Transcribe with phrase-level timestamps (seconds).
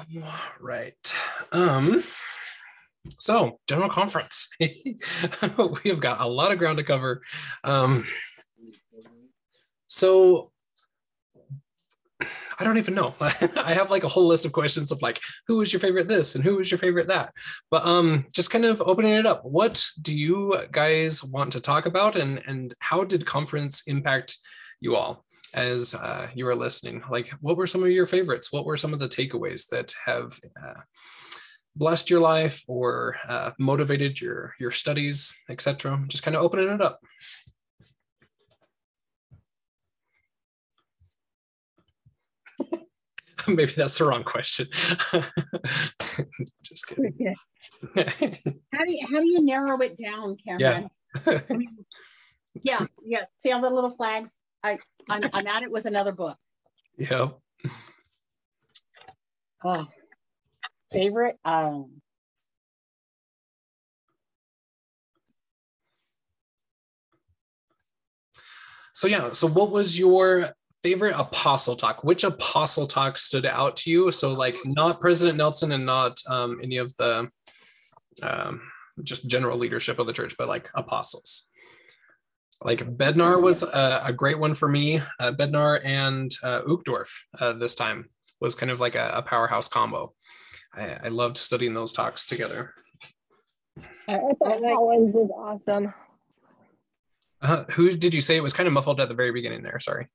[0.60, 1.14] right.
[1.52, 2.02] Um,
[3.18, 4.48] so general conference.
[4.60, 4.70] we
[5.86, 7.22] have got a lot of ground to cover.
[7.64, 8.04] Um,
[9.86, 10.50] so
[12.58, 13.14] I don't even know.
[13.20, 16.34] I have like a whole list of questions of like, who is your favorite this
[16.34, 17.32] and who is your favorite that?
[17.70, 19.44] But um, just kind of opening it up.
[19.44, 24.38] What do you guys want to talk about, and and how did conference impact
[24.80, 25.24] you all
[25.54, 27.02] as uh, you were listening?
[27.10, 28.52] Like, what were some of your favorites?
[28.52, 30.80] What were some of the takeaways that have uh,
[31.76, 36.04] blessed your life or uh, motivated your your studies, etc.?
[36.08, 37.00] Just kind of opening it up.
[43.48, 44.66] Maybe that's the wrong question.
[46.62, 47.34] Just kidding.
[47.94, 50.88] how do you how do you narrow it down, Cameron?
[51.26, 51.40] Yeah.
[52.62, 53.22] Yeah, yeah.
[53.38, 54.30] See all the little flags?
[54.64, 54.78] I
[55.10, 56.36] I'm, I'm at it with another book.
[56.96, 57.30] Yeah.
[59.64, 59.86] Oh,
[60.92, 61.38] favorite.
[61.44, 62.02] Um.
[68.94, 69.32] So yeah.
[69.32, 74.32] So what was your favorite apostle talk which apostle talk stood out to you so
[74.32, 77.28] like not president nelson and not um, any of the
[78.22, 78.60] um,
[79.04, 81.48] just general leadership of the church but like apostles
[82.64, 87.08] like bednar was a, a great one for me uh, bednar and uh, uchtdorf
[87.40, 88.08] uh, this time
[88.40, 90.12] was kind of like a, a powerhouse combo
[90.74, 92.74] I, I, loved studying those talks together
[94.08, 95.94] i thought Holland was awesome
[97.40, 99.80] uh, who did you say it was kind of muffled at the very beginning there
[99.80, 100.08] sorry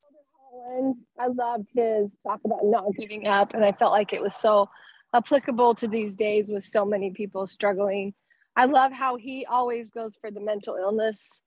[1.19, 3.53] I loved his talk about not giving up.
[3.53, 4.69] And I felt like it was so
[5.13, 8.13] applicable to these days with so many people struggling.
[8.55, 11.41] I love how he always goes for the mental illness.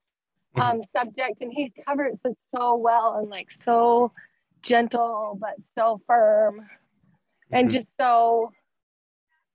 [0.57, 4.13] Um, subject and he covers it so well and like so
[4.63, 6.61] gentle, but so firm
[7.53, 7.79] and mm-hmm.
[7.79, 8.51] just so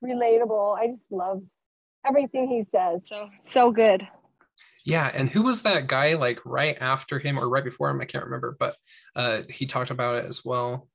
[0.03, 0.77] relatable.
[0.77, 1.41] I just love
[2.05, 3.01] everything he says.
[3.05, 4.07] So, so good.
[4.85, 7.99] Yeah, and who was that guy like right after him or right before him?
[8.01, 8.75] I can't remember, but
[9.15, 10.87] uh, he talked about it as well.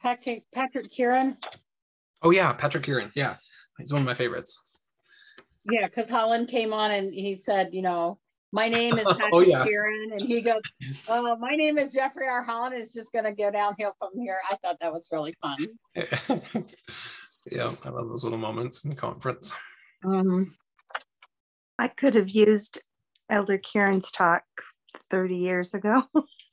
[0.00, 1.36] Patrick Patrick Kearon.
[2.22, 3.12] Oh yeah, Patrick Kearon.
[3.14, 3.36] Yeah,
[3.78, 4.58] he's one of my favorites.
[5.70, 8.18] Yeah, because Holland came on and he said, you know,
[8.52, 9.64] my name is oh, Patrick oh, yeah.
[9.64, 10.60] Kearon, and he goes,
[11.08, 12.42] "Oh, my name is Jeffrey R.
[12.42, 12.74] Holland.
[12.74, 15.66] It's just going to go downhill from here." I thought that was really fun.
[17.50, 19.52] yeah, I love those little moments in conference.
[20.04, 20.54] Um,
[21.78, 22.82] I could have used
[23.30, 24.44] Elder Kearon's talk
[25.10, 26.04] 30 years ago.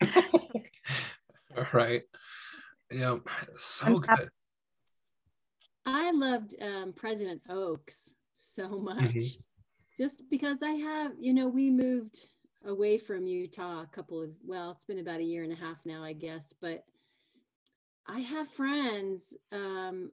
[1.74, 2.04] right.
[2.92, 3.18] Yeah,
[3.58, 4.30] so good.
[5.86, 8.98] I loved um, President Oaks so much.
[8.98, 9.42] Mm-hmm.
[10.00, 12.28] Just because I have, you know, we moved
[12.66, 15.78] away from Utah a couple of, well, it's been about a year and a half
[15.86, 16.86] now, I guess, but
[18.08, 20.12] I have friends um,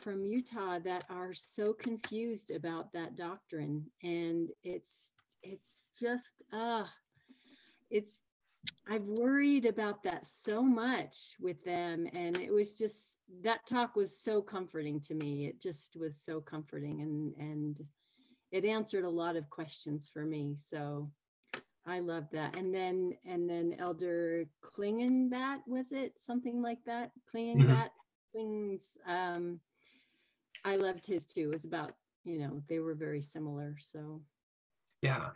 [0.00, 5.12] from Utah that are so confused about that doctrine and it's
[5.42, 6.84] it's just uh
[7.90, 8.22] it's
[8.88, 14.18] I've worried about that so much with them and it was just that talk was
[14.18, 15.46] so comforting to me.
[15.46, 17.80] It just was so comforting and and
[18.54, 21.10] it answered a lot of questions for me so
[21.86, 27.66] I love that and then and then elder Klingenbat was it something like that Klingenbat
[27.68, 28.38] mm-hmm.
[28.38, 29.60] Klings um
[30.64, 31.42] I loved his too.
[31.42, 31.92] It was about,
[32.24, 33.76] you know, they were very similar.
[33.80, 34.22] So
[35.02, 35.30] yeah.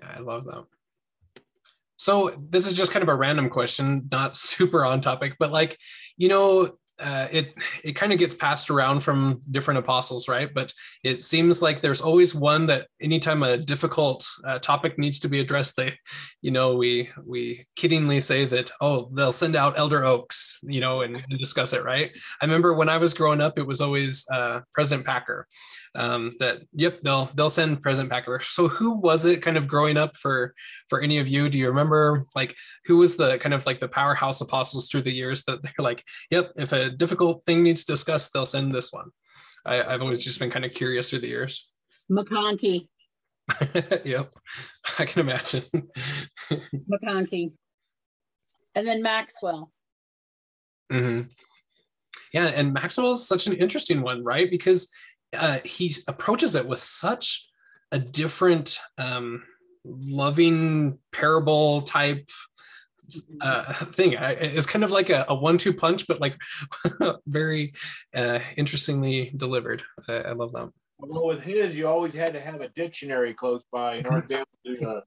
[0.00, 0.66] Yeah, I love them.
[1.98, 5.78] So this is just kind of a random question, not super on topic, but like,
[6.16, 10.52] you know, uh, it it kind of gets passed around from different apostles, right?
[10.52, 10.72] But
[11.04, 15.40] it seems like there's always one that anytime a difficult uh, topic needs to be
[15.40, 15.94] addressed, they,
[16.40, 21.02] you know, we we kiddingly say that oh they'll send out Elder Oaks, you know,
[21.02, 22.16] and, and discuss it, right?
[22.40, 25.46] I remember when I was growing up, it was always uh, President Packer.
[25.96, 28.40] Um, that yep they'll they'll send President Packer.
[28.40, 30.54] So who was it kind of growing up for
[30.88, 31.48] for any of you?
[31.48, 35.12] Do you remember like who was the kind of like the powerhouse apostles through the
[35.12, 39.10] years that they're like yep if a difficult thing needs discussed, they'll send this one.
[39.64, 41.70] I, i've always just been kind of curious through the years.
[42.10, 42.88] McConkie.
[44.04, 44.32] yep,
[44.98, 45.62] I can imagine.
[46.50, 47.52] McConkie.
[48.74, 49.72] And then Maxwell.
[50.92, 51.28] Mm-hmm.
[52.32, 54.50] Yeah, and Maxwell is such an interesting one, right?
[54.50, 54.90] Because
[55.36, 57.48] uh, he approaches it with such
[57.92, 59.44] a different, um,
[59.84, 62.28] loving parable type
[63.40, 64.14] uh, thing.
[64.18, 66.36] It's kind of like a, a one-two punch, but like
[67.26, 67.72] very
[68.14, 69.82] uh, interestingly delivered.
[70.08, 70.70] I, I, love that.
[70.98, 74.28] Well, with his, you always had to have a dictionary close by in order to
[74.28, 75.00] be able to uh,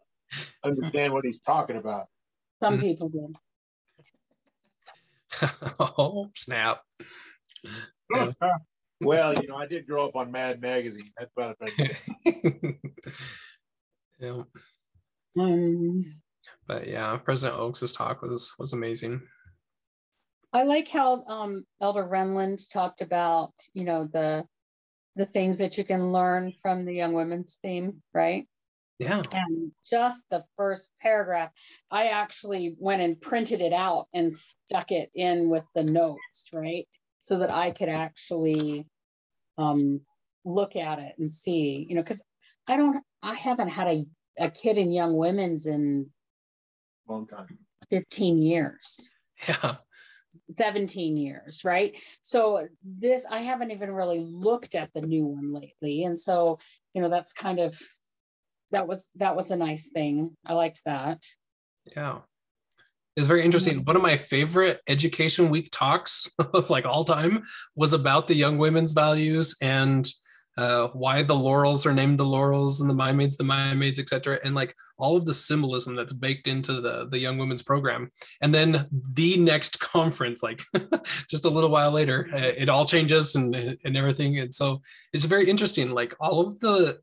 [0.63, 2.07] understand what he's talking about.
[2.63, 3.33] Some people do.
[5.79, 6.81] oh snap!
[8.13, 8.31] Yeah.
[9.01, 11.09] Well, you know, I did grow up on Mad Magazine.
[11.17, 11.97] That's about it.
[14.19, 14.41] yeah.
[15.37, 16.05] Um,
[16.67, 19.21] but yeah, President Oaks's talk was was amazing.
[20.51, 24.45] I like how um, Elder Renlund talked about, you know, the
[25.15, 28.47] the things that you can learn from the young women's theme, right?
[28.99, 29.21] Yeah.
[29.31, 31.51] And just the first paragraph,
[31.89, 36.87] I actually went and printed it out and stuck it in with the notes, right?
[37.21, 38.87] So that I could actually
[39.57, 40.01] um,
[40.45, 42.23] look at it and see, you know, because
[42.67, 44.05] I don't, I haven't had a,
[44.39, 46.09] a kid in young women's in
[47.07, 47.57] long time
[47.91, 49.11] 15 years.
[49.47, 49.75] Yeah.
[50.57, 51.97] 17 years, right?
[52.23, 56.03] So this I haven't even really looked at the new one lately.
[56.03, 56.57] And so,
[56.93, 57.77] you know, that's kind of
[58.71, 60.35] that was that was a nice thing.
[60.45, 61.23] I liked that.
[61.85, 62.19] Yeah.
[63.15, 63.83] It's very interesting.
[63.83, 67.43] One of my favorite education week talks of like all time
[67.75, 70.09] was about the young women's values and
[70.57, 74.55] uh, why the laurels are named the laurels and the maids the maids etc and
[74.55, 78.11] like all of the symbolism that's baked into the the young women's program.
[78.41, 80.61] And then the next conference like
[81.29, 84.37] just a little while later uh, it all changes and and everything.
[84.37, 84.81] And so
[85.13, 85.91] it's very interesting.
[85.91, 86.99] Like all of the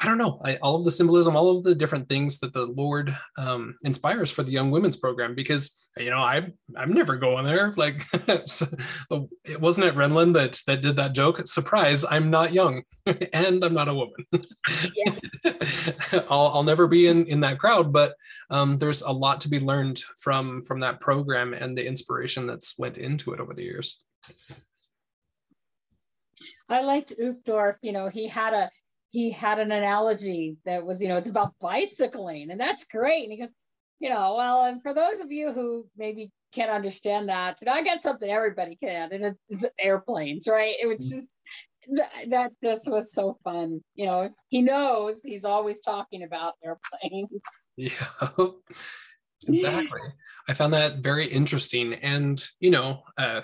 [0.00, 2.66] I don't know, I, all of the symbolism, all of the different things that the
[2.66, 6.46] Lord um, inspires for the young women's program, because you know I
[6.76, 7.74] I'm never going there.
[7.78, 11.46] Like it wasn't it Renlund that that did that joke.
[11.46, 12.04] Surprise!
[12.08, 12.82] I'm not young,
[13.32, 14.26] and I'm not a woman.
[16.30, 18.14] I'll I'll never be in in that crowd, but
[18.50, 22.78] um, there's a lot to be learned from from that program and the inspiration that's
[22.78, 24.04] went into it over the years.
[26.68, 27.76] I liked Uchtdorf.
[27.82, 28.70] You know, he had a
[29.10, 33.22] he had an analogy that was, you know, it's about bicycling, and that's great.
[33.22, 33.52] And he goes,
[34.00, 37.72] you know, well, and for those of you who maybe can't understand that, you know,
[37.72, 40.74] I got something everybody can, and it's airplanes, right?
[40.80, 41.16] It was mm-hmm.
[41.16, 41.32] just
[42.28, 43.82] that just was so fun.
[43.94, 47.42] You know, he knows he's always talking about airplanes.
[47.80, 47.92] Yeah,
[49.46, 50.00] exactly.
[50.48, 53.42] I found that very interesting, and you know, uh,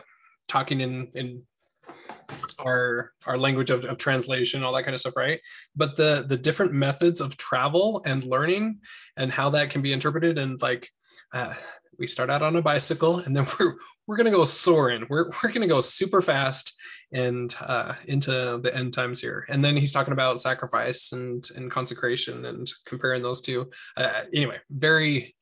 [0.49, 1.45] talking in in
[2.61, 5.41] our our language of, of translation all that kind of stuff right?
[5.77, 8.81] But the the different methods of travel and learning
[9.17, 10.89] and how that can be interpreted and like
[11.33, 11.55] uh,
[11.99, 13.75] we start out on a bicycle and then we're
[14.07, 15.07] we're gonna go soaring.
[15.09, 16.75] We're, we're gonna go super fast
[17.13, 19.47] and uh, into the end times here.
[19.49, 23.71] And then he's talking about sacrifice and and consecration and comparing those two.
[23.97, 25.35] Uh, anyway very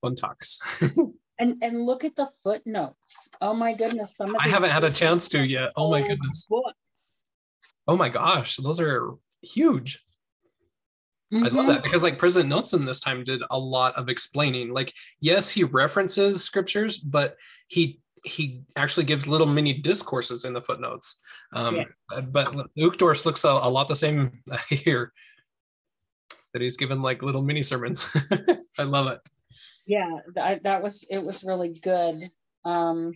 [0.00, 0.58] fun talks
[1.40, 3.30] and and look at the footnotes.
[3.40, 5.72] Oh my goodness, some of I haven't had a chance to yet.
[5.74, 6.46] Oh my goodness.
[6.48, 7.24] Books.
[7.88, 10.04] Oh my gosh, those are huge.
[11.32, 11.44] Mm-hmm.
[11.44, 11.82] I love that mm-hmm.
[11.82, 14.72] because like President Nelson this time did a lot of explaining.
[14.72, 17.36] Like, yes, he references scriptures, but
[17.68, 21.20] he he actually gives little mini discourses in the footnotes.
[21.54, 22.20] Um, yeah.
[22.20, 25.12] But Uchtdorf looks a, a, lot the same here.
[26.52, 28.04] That he's given like little mini sermons.
[28.78, 29.20] I love it
[29.86, 32.22] yeah that, that was it was really good
[32.64, 33.12] um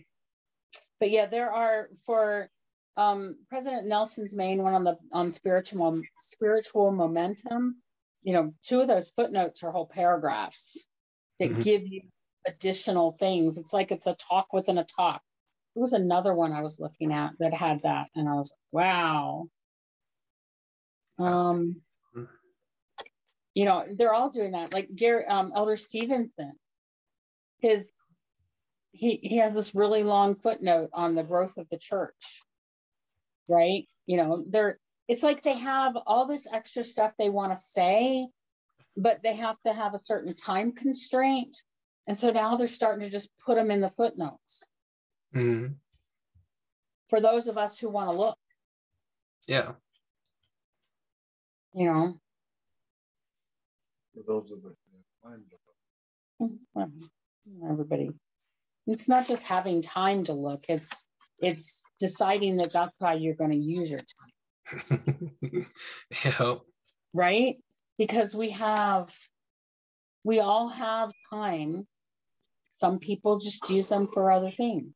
[0.99, 2.49] but yeah there are for
[2.97, 7.81] um president nelson's main one on the on spiritual spiritual momentum
[8.23, 10.87] you know two of those footnotes are whole paragraphs
[11.39, 11.59] that mm-hmm.
[11.59, 12.01] give you
[12.47, 15.21] additional things it's like it's a talk within a talk
[15.75, 19.45] there was another one i was looking at that had that and i was wow
[21.19, 21.81] um.
[23.55, 24.71] You know they're all doing that.
[24.71, 26.53] Like Gary, um, elder stevenson
[27.59, 27.85] his
[28.91, 32.41] he he has this really long footnote on the growth of the church
[33.47, 33.87] right?
[34.05, 38.27] You know they're it's like they have all this extra stuff they want to say
[38.97, 41.57] but they have to have a certain time constraint.
[42.07, 44.69] And so now they're starting to just put them in the footnotes.
[45.35, 45.73] Mm-hmm.
[47.09, 48.37] for those of us who want to look.
[49.49, 49.73] Yeah.
[51.73, 52.13] You know
[54.15, 54.77] for those of us
[57.69, 58.09] everybody
[58.87, 61.05] it's not just having time to look it's
[61.39, 65.67] it's deciding that that's how you're going to use your time.
[66.25, 66.55] Yeah
[67.15, 67.55] right?
[67.97, 69.09] Because we have
[70.23, 71.87] we all have time.
[72.71, 74.93] Some people just use them for other things.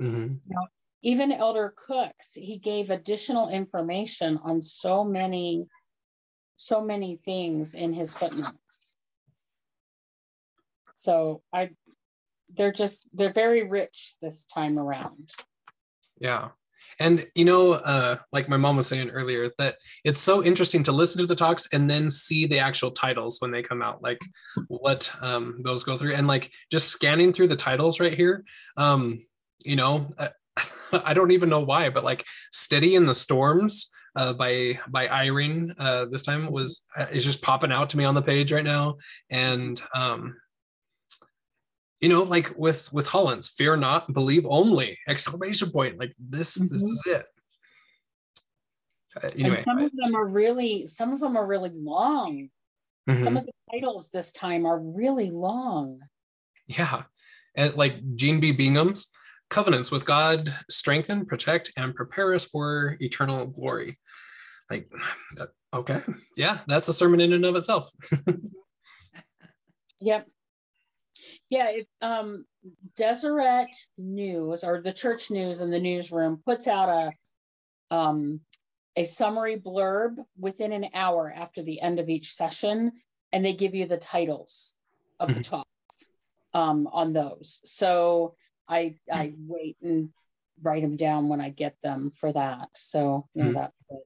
[0.00, 0.34] Mm-hmm.
[0.46, 0.66] you know,
[1.02, 5.66] even elder cooks he gave additional information on so many
[6.60, 8.88] so many things in his footnotes
[10.98, 11.70] so I
[12.56, 15.30] they're just they're very rich this time around.
[16.20, 16.48] Yeah.
[16.98, 20.92] And you know, uh, like my mom was saying earlier, that it's so interesting to
[20.92, 24.20] listen to the talks and then see the actual titles when they come out, like
[24.68, 28.44] what um, those go through, and like just scanning through the titles right here.
[28.76, 29.20] Um,
[29.64, 30.30] you know, I,
[31.04, 35.74] I don't even know why, but like "Steady in the Storms" uh, by by Irene
[35.78, 38.64] uh, this time was uh, is just popping out to me on the page right
[38.64, 38.96] now,
[39.30, 40.36] and um,
[42.00, 46.72] you know like with with Holland's, fear not believe only exclamation point like this mm-hmm.
[46.72, 47.26] this is it
[49.16, 52.48] uh, anyway, some of them are really some of them are really long
[53.08, 53.22] mm-hmm.
[53.22, 56.00] some of the titles this time are really long
[56.66, 57.02] yeah
[57.58, 58.52] and like Jean B.
[58.52, 59.08] Bingham's
[59.50, 63.98] covenants with God strengthen protect and prepare us for eternal glory
[64.70, 64.90] like
[65.74, 66.00] okay
[66.36, 67.90] yeah that's a sermon in and of itself
[70.00, 70.26] yep
[71.50, 72.44] yeah, it, um,
[72.96, 78.40] Deseret News or the Church News in the newsroom puts out a um,
[78.96, 82.92] a summary blurb within an hour after the end of each session,
[83.32, 84.76] and they give you the titles
[85.18, 85.56] of the mm-hmm.
[85.56, 86.10] talks
[86.52, 87.60] um, on those.
[87.64, 88.34] So
[88.68, 90.10] I I wait and
[90.62, 92.68] write them down when I get them for that.
[92.74, 93.58] So you know, mm-hmm.
[93.58, 93.98] that's good.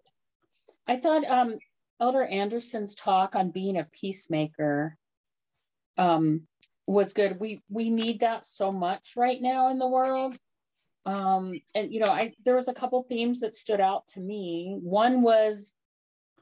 [0.87, 1.59] I thought um,
[2.01, 4.97] Elder Anderson's talk on being a peacemaker
[5.99, 6.47] um,
[6.87, 7.39] was good.
[7.39, 10.37] We we need that so much right now in the world.
[11.05, 14.79] Um, and you know, I there was a couple themes that stood out to me.
[14.81, 15.75] One was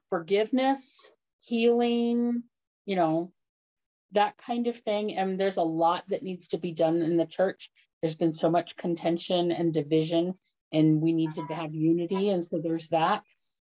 [0.08, 1.10] forgiveness,
[1.40, 2.42] healing,
[2.84, 3.32] you know,
[4.12, 5.16] that kind of thing.
[5.16, 7.70] And there's a lot that needs to be done in the church.
[8.02, 10.34] There's been so much contention and division,
[10.72, 12.30] and we need to have unity.
[12.30, 13.22] And so there's that.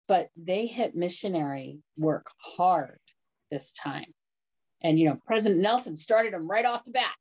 [0.06, 2.98] But they hit missionary work hard
[3.50, 4.12] this time.
[4.82, 7.16] And you know, President Nelson started them right off the bat.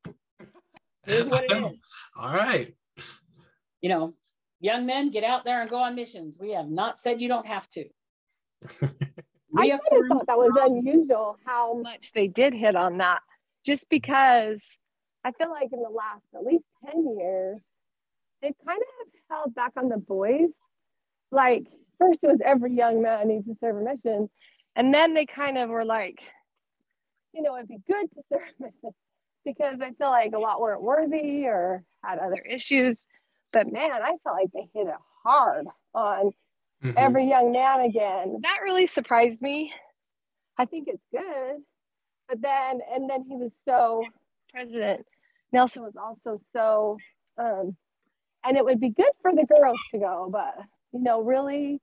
[1.06, 1.78] Here's what it is.
[2.16, 2.74] All right.
[3.80, 4.14] You know,
[4.60, 6.38] young men, get out there and go on missions.
[6.40, 7.84] We have not said you don't have to.
[9.56, 13.20] I kind of thought that was unusual how much they did hit on that,
[13.64, 14.76] just because
[15.24, 17.60] I feel like in the last at least 10 years,
[18.42, 20.50] they've kind of held back on the boys.
[21.30, 21.66] Like,
[21.98, 24.28] first it was every young man needs to serve a mission.
[24.76, 26.22] And then they kind of were like,
[27.32, 28.90] you know, it'd be good to serve a mission
[29.44, 32.96] because I feel like a lot weren't worthy or had other issues.
[33.52, 36.32] But man, I felt like they hit it hard on
[36.84, 36.98] mm-hmm.
[36.98, 38.40] every young man again.
[38.42, 39.72] That really surprised me.
[40.58, 41.62] I think it's good.
[42.28, 44.04] But then, and then he was so,
[44.52, 45.04] President
[45.52, 46.98] Nelson was also so,
[47.38, 47.76] um,
[48.44, 50.54] and it would be good for the girls to go, but,
[50.92, 51.80] you know, really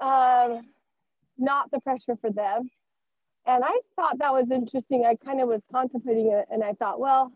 [0.00, 0.62] um,
[1.38, 2.68] not the pressure for them
[3.46, 5.04] and I thought that was interesting.
[5.04, 7.32] I kind of was contemplating it and I thought, well,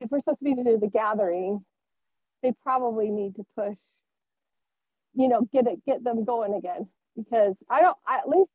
[0.00, 1.64] if we're supposed to be to do the gathering,
[2.42, 3.76] they probably need to push,
[5.14, 6.88] you know, get it, get them going again.
[7.16, 8.50] Because I don't, I, at least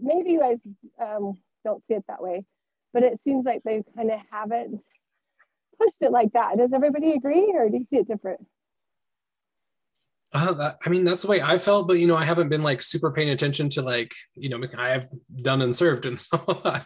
[0.00, 0.58] maybe you guys
[1.00, 2.44] um, don't see it that way,
[2.92, 4.80] but it seems like they kind of haven't
[5.78, 6.58] pushed it like that.
[6.58, 8.40] Does everybody agree or do you see it different?
[10.32, 12.62] Uh, that, I mean, that's the way I felt, but you know, I haven't been
[12.62, 16.38] like super paying attention to like, you know, I have done and served, and so
[16.64, 16.82] I,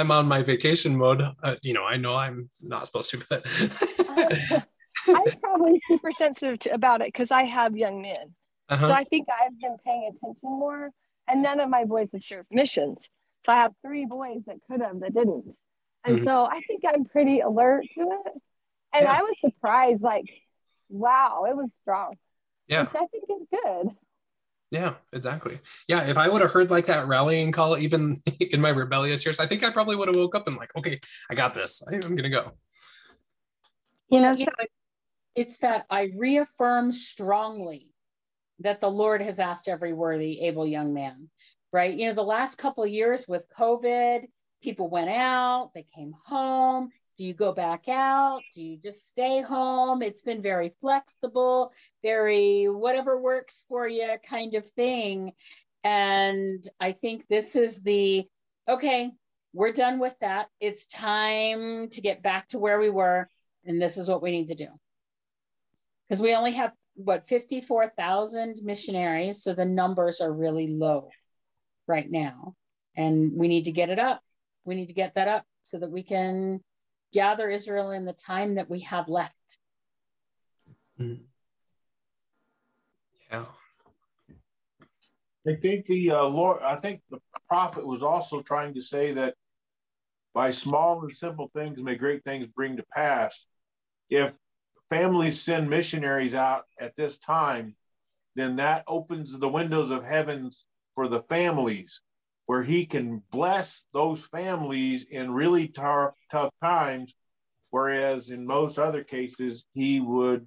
[0.00, 1.22] am on my vacation mode.
[1.42, 3.46] Uh, you know, I know I'm not supposed to, but
[5.08, 8.34] I'm probably super sensitive to, about it because I have young men,
[8.68, 8.88] uh-huh.
[8.88, 10.90] so I think I've been paying attention more.
[11.30, 13.10] And none of my boys have served missions,
[13.44, 15.44] so I have three boys that could have that didn't,
[16.04, 16.24] and mm-hmm.
[16.24, 18.32] so I think I'm pretty alert to it.
[18.94, 19.12] And yeah.
[19.12, 20.24] I was surprised, like,
[20.88, 22.14] wow, it was strong.
[22.66, 22.84] Yeah.
[22.84, 23.90] Which I think is good.
[24.70, 25.58] Yeah, exactly.
[25.86, 29.40] Yeah, if I would have heard like that rallying call, even in my rebellious years,
[29.40, 31.82] I think I probably would have woke up and like, okay, I got this.
[31.86, 32.52] I'm gonna go.
[34.10, 34.46] You know, so-
[35.34, 37.88] it's that I reaffirm strongly
[38.60, 41.28] that the Lord has asked every worthy, able young man.
[41.72, 41.94] Right.
[41.94, 44.22] You know, the last couple years with COVID,
[44.62, 48.42] people went out, they came home, do you go back out?
[48.54, 50.02] Do you just stay home?
[50.02, 51.72] It's been very flexible,
[52.02, 55.32] very whatever works for you kind of thing.
[55.82, 58.26] And I think this is the
[58.68, 59.10] okay,
[59.52, 60.48] we're done with that.
[60.60, 63.28] It's time to get back to where we were.
[63.64, 64.68] And this is what we need to do.
[66.08, 69.42] Because we only have what 54,000 missionaries.
[69.42, 71.10] So the numbers are really low
[71.86, 72.54] right now.
[72.96, 74.20] And we need to get it up.
[74.64, 76.60] We need to get that up so that we can
[77.12, 79.34] gather Israel in the time that we have left.
[81.00, 81.20] Mm.
[83.30, 83.44] Yeah.
[85.46, 89.34] I think the uh, Lord, I think the prophet was also trying to say that
[90.34, 93.46] by small and simple things may great things bring to pass.
[94.10, 94.32] If
[94.88, 97.74] families send missionaries out at this time,
[98.34, 102.02] then that opens the windows of heavens for the families
[102.46, 107.14] where he can bless those families in really tar- tough times
[107.70, 110.46] whereas in most other cases he would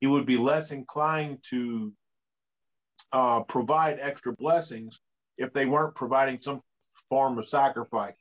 [0.00, 1.92] he would be less inclined to
[3.12, 5.00] uh, provide extra blessings
[5.36, 6.60] if they weren't providing some
[7.08, 8.14] form of sacrifice.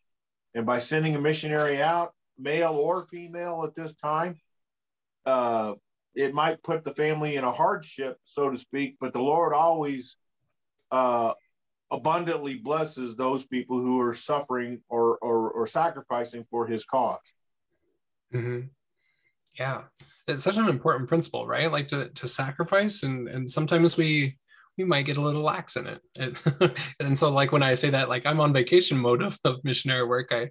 [0.56, 4.40] And by sending a missionary out male or female at this time
[5.28, 5.74] uh,
[6.16, 10.18] it might put the family in a hardship so to speak but the lord always
[10.92, 11.34] uh,
[11.92, 17.20] abundantly blesses those people who are suffering or or, or sacrificing for his because
[18.34, 18.68] Mm-hmm.
[19.58, 19.84] Yeah,
[20.28, 21.72] it's such an important principle, right?
[21.72, 24.38] Like to to sacrifice, and and sometimes we
[24.78, 26.02] we might get a little lax in it.
[26.18, 26.40] And,
[27.00, 30.06] and so like when I say that, like I'm on vacation mode of, of missionary
[30.06, 30.50] work, I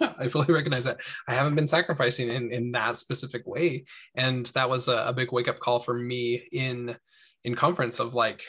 [0.18, 3.84] I fully recognize that I haven't been sacrificing in, in that specific way.
[4.14, 6.96] And that was a, a big wake up call for me in
[7.44, 8.42] in conference of like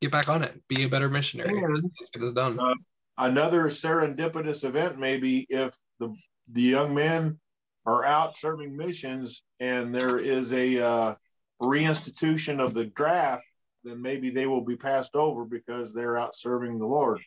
[0.00, 1.62] get back on it, be a better missionary.
[1.98, 2.58] Let's get this done.
[2.58, 2.74] Uh,
[3.18, 6.14] another serendipitous event maybe if the
[6.52, 7.38] the young men
[7.86, 11.14] are out serving missions and there is a uh,
[11.60, 13.44] reinstitution of the draft,
[13.84, 17.20] then maybe they will be passed over because they're out serving the Lord.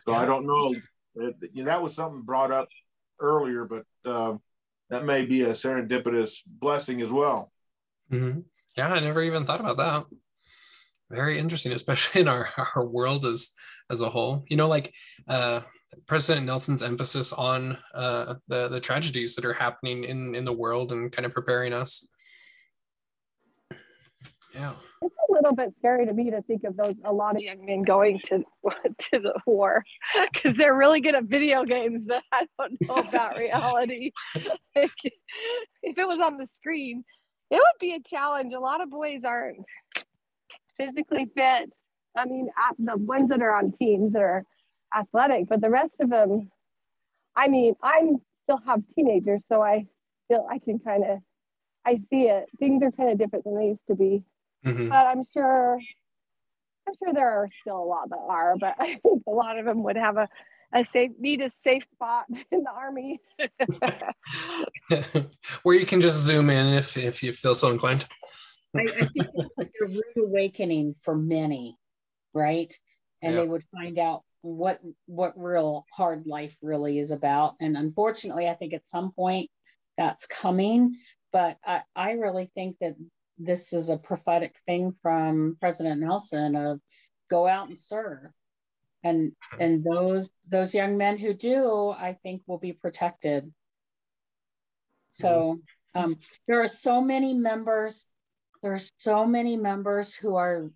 [0.00, 0.18] So yeah.
[0.18, 0.74] I don't know.
[1.64, 2.68] That was something brought up
[3.20, 4.36] earlier, but uh,
[4.90, 7.52] that may be a serendipitous blessing as well.
[8.12, 8.40] Mm-hmm.
[8.76, 10.04] Yeah, I never even thought about that.
[11.10, 13.50] Very interesting, especially in our, our world as
[13.90, 14.44] as a whole.
[14.48, 14.92] You know, like
[15.28, 15.60] uh,
[16.06, 20.92] President Nelson's emphasis on uh, the the tragedies that are happening in in the world
[20.92, 22.06] and kind of preparing us.
[24.54, 27.42] Yeah, it's a little bit scary to me to think of those a lot of
[27.42, 28.38] young men going to
[28.98, 29.84] to the war
[30.32, 34.12] because they're really good at video games, but I don't know about reality.
[34.74, 34.92] if
[35.82, 37.04] it was on the screen,
[37.50, 38.52] it would be a challenge.
[38.52, 39.64] A lot of boys aren't
[40.76, 41.70] physically fit.
[42.16, 44.44] I mean, the ones that are on teams that are
[44.96, 46.50] athletic, but the rest of them,
[47.36, 49.86] I mean, I'm still have teenagers, so I
[50.26, 51.18] still I can kind of
[51.86, 52.46] I see it.
[52.58, 54.24] Things are kind of different than they used to be,
[54.64, 54.88] mm-hmm.
[54.88, 55.78] but I'm sure
[56.86, 59.64] I'm sure there are still a lot that are, but I think a lot of
[59.64, 60.28] them would have a
[60.72, 63.20] a safe need a safe spot in the army
[65.62, 68.04] where you can just zoom in if if you feel so inclined.
[68.76, 71.78] I, I think it's a rude awakening for many,
[72.32, 72.72] right?
[73.22, 73.42] And yeah.
[73.42, 78.52] they would find out what what real hard life really is about and unfortunately i
[78.52, 79.48] think at some point
[79.96, 80.94] that's coming
[81.32, 82.94] but i, I really think that
[83.38, 86.80] this is a prophetic thing from president nelson of
[87.30, 88.30] go out and serve
[89.02, 93.52] and and those those young men who do i think will be protected
[95.10, 95.60] so
[95.94, 96.16] um,
[96.48, 98.06] there are so many members
[98.62, 100.70] there are so many members who are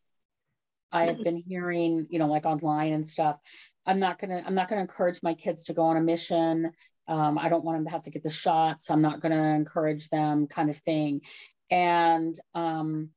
[0.93, 3.39] I have been hearing, you know, like online and stuff.
[3.87, 6.73] I'm not gonna, I'm not gonna encourage my kids to go on a mission.
[7.07, 8.91] Um, I don't want them to have to get the shots.
[8.91, 11.23] I'm not gonna encourage them, kind of thing.
[11.71, 13.11] And um,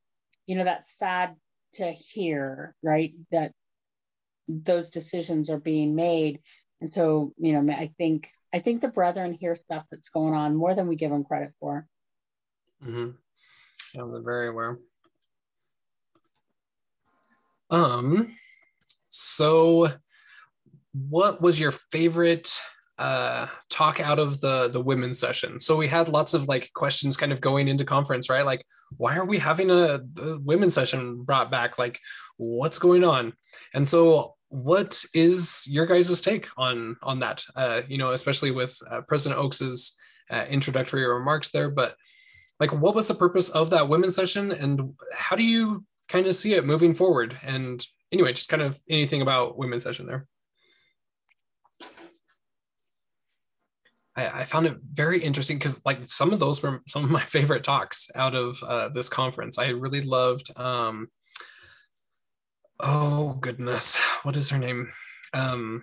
[0.46, 1.36] you know, that's sad
[1.74, 3.14] to hear, right?
[3.30, 3.52] That
[4.48, 6.40] those decisions are being made.
[6.80, 10.56] And so, you know, I think I think the brethren hear stuff that's going on
[10.56, 11.86] more than we give them credit for.
[12.84, 13.10] Mm-hmm.
[13.94, 14.78] Yeah, they're very aware.
[17.70, 18.34] Um,
[19.08, 19.92] so
[20.92, 22.58] what was your favorite
[23.02, 25.60] uh, talk out of the the women's session?
[25.60, 28.44] So we had lots of like questions kind of going into conference, right?
[28.44, 28.64] Like,
[28.96, 31.78] why are we having a, a women's session brought back?
[31.78, 31.98] Like,
[32.36, 33.32] what's going on?
[33.74, 38.76] And so what is your guys' take on on that uh, you know especially with
[38.90, 39.94] uh, president oaks's
[40.30, 41.96] uh, introductory remarks there but
[42.60, 46.36] like what was the purpose of that women's session and how do you kind of
[46.36, 47.38] see it moving forward.
[47.42, 50.26] And anyway, just kind of anything about women's session there.
[54.16, 57.20] I, I found it very interesting because like some of those were some of my
[57.36, 59.58] favorite talks out of uh, this conference.
[59.58, 60.56] I really loved.
[60.58, 61.08] Um,
[62.80, 64.90] oh goodness, what is her name?
[65.32, 65.82] Um,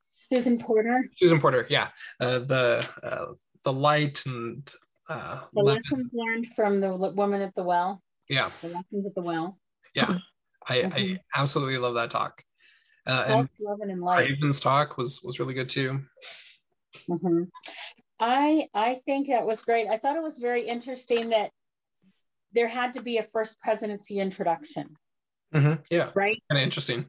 [0.00, 1.08] Susan Porter.
[1.14, 1.88] Susan Porter, yeah.
[2.20, 3.32] Uh, the uh,
[3.64, 4.70] the light and
[5.08, 8.02] uh, the lessons learned from the woman at the well.
[8.28, 8.50] Yeah.
[8.62, 9.58] The lessons at the well.
[9.94, 10.18] Yeah.
[10.68, 10.94] I, mm-hmm.
[10.94, 12.42] I absolutely love that talk.
[13.06, 14.28] Uh, and loving and light.
[14.30, 16.02] Raven's talk was was really good too.
[17.08, 17.44] Mm-hmm.
[18.18, 19.88] I I think that was great.
[19.88, 21.50] I thought it was very interesting that
[22.52, 24.96] there had to be a first presidency introduction.
[25.54, 25.82] Mm-hmm.
[25.90, 26.10] Yeah.
[26.14, 26.42] Right.
[26.50, 27.06] Kind of interesting.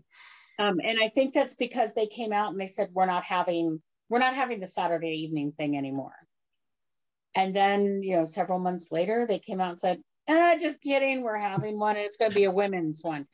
[0.59, 3.81] Um, and I think that's because they came out and they said we're not having
[4.09, 6.13] we're not having the Saturday evening thing anymore.
[7.35, 11.23] And then, you know, several months later, they came out and said, ah, just kidding,
[11.23, 13.25] we're having one and it's going to be a women's one.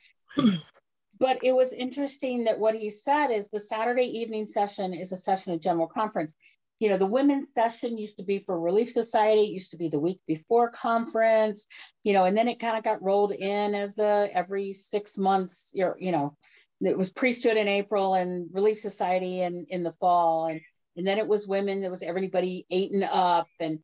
[1.20, 5.18] But it was interesting that what he said is the Saturday evening session is a
[5.18, 6.34] session of general conference.
[6.80, 9.90] You know, the women's session used to be for Relief Society, it used to be
[9.90, 11.68] the week before conference,
[12.04, 15.72] you know, and then it kind of got rolled in as the every six months,
[15.74, 16.38] you know,
[16.82, 20.48] it was priesthood in April and Relief Society in, in the fall.
[20.48, 20.62] And,
[20.96, 23.48] and then it was women, there was everybody eating up.
[23.60, 23.80] And,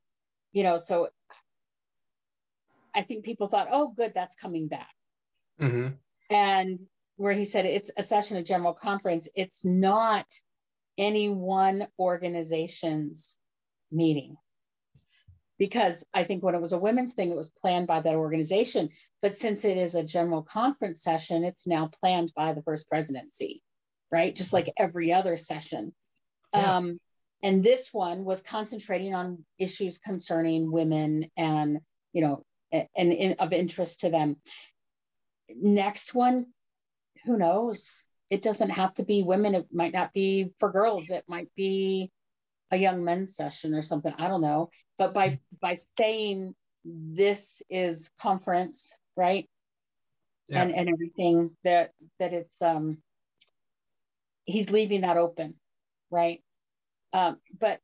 [0.51, 1.09] you know, so
[2.93, 4.93] I think people thought, oh, good, that's coming back.
[5.59, 5.95] Mm-hmm.
[6.29, 6.79] And
[7.17, 10.25] where he said it's a session of general conference, it's not
[10.97, 13.37] any one organization's
[13.91, 14.37] meeting.
[15.59, 18.89] Because I think when it was a women's thing, it was planned by that organization.
[19.21, 23.61] But since it is a general conference session, it's now planned by the first presidency,
[24.11, 24.35] right?
[24.35, 25.93] Just like every other session.
[26.53, 26.77] Yeah.
[26.77, 26.99] Um,
[27.43, 31.79] and this one was concentrating on issues concerning women and,
[32.13, 34.37] you know, and, and of interest to them.
[35.49, 36.47] Next one,
[37.25, 38.03] who knows?
[38.29, 39.55] It doesn't have to be women.
[39.55, 41.09] It might not be for girls.
[41.09, 42.11] It might be
[42.71, 44.13] a young men's session or something.
[44.17, 44.69] I don't know.
[44.97, 46.55] But by by saying
[46.85, 49.47] this is conference, right?
[50.47, 50.63] Yeah.
[50.63, 52.97] And and everything that that it's um
[54.45, 55.55] he's leaving that open,
[56.09, 56.41] right?
[57.13, 57.79] Um, but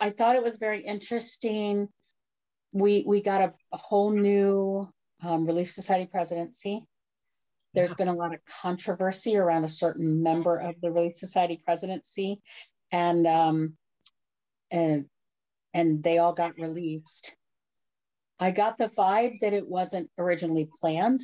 [0.00, 1.88] I thought it was very interesting
[2.72, 4.88] we we got a, a whole new
[5.22, 6.84] um, Relief Society presidency.
[7.78, 12.40] There's been a lot of controversy around a certain member of the Relief Society presidency,
[12.90, 13.76] and um,
[14.70, 15.06] and
[15.74, 17.34] and they all got released.
[18.40, 21.20] I got the vibe that it wasn't originally planned,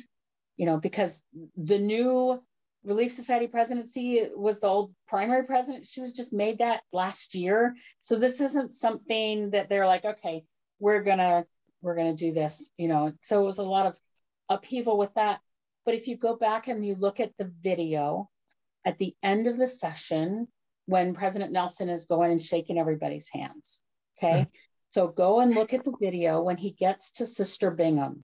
[0.57, 1.23] you know, because
[1.55, 2.41] the new
[2.83, 5.85] Relief Society presidency was the old primary president.
[5.85, 7.75] She was just made that last year.
[8.01, 10.43] So this isn't something that they're like, okay,
[10.79, 11.45] we're gonna
[11.81, 13.97] we're gonna do this you know so it was a lot of
[14.49, 15.39] upheaval with that
[15.85, 18.29] but if you go back and you look at the video
[18.85, 20.47] at the end of the session
[20.85, 23.81] when president nelson is going and shaking everybody's hands
[24.17, 24.41] okay?
[24.41, 24.49] Mm-hmm.
[24.91, 28.23] so go and look at the video when he gets to sister bingham.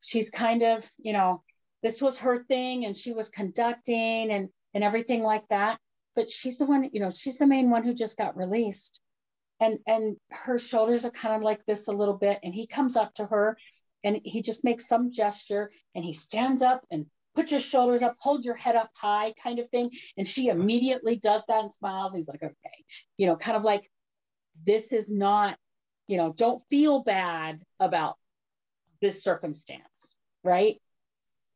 [0.00, 1.42] She's kind of you know
[1.82, 5.78] this was her thing and she was conducting and and everything like that.
[6.14, 9.00] But she's the one you know she's the main one who just got released.
[9.60, 12.96] And and her shoulders are kind of like this a little bit and he comes
[12.96, 13.56] up to her
[14.06, 18.14] and he just makes some gesture and he stands up and put your shoulders up
[18.18, 22.14] hold your head up high kind of thing and she immediately does that and smiles
[22.14, 22.84] he's like okay
[23.18, 23.90] you know kind of like
[24.64, 25.58] this is not
[26.06, 28.16] you know don't feel bad about
[29.02, 30.80] this circumstance right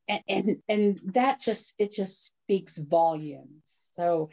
[0.09, 4.29] and and, and that just it just speaks volumes so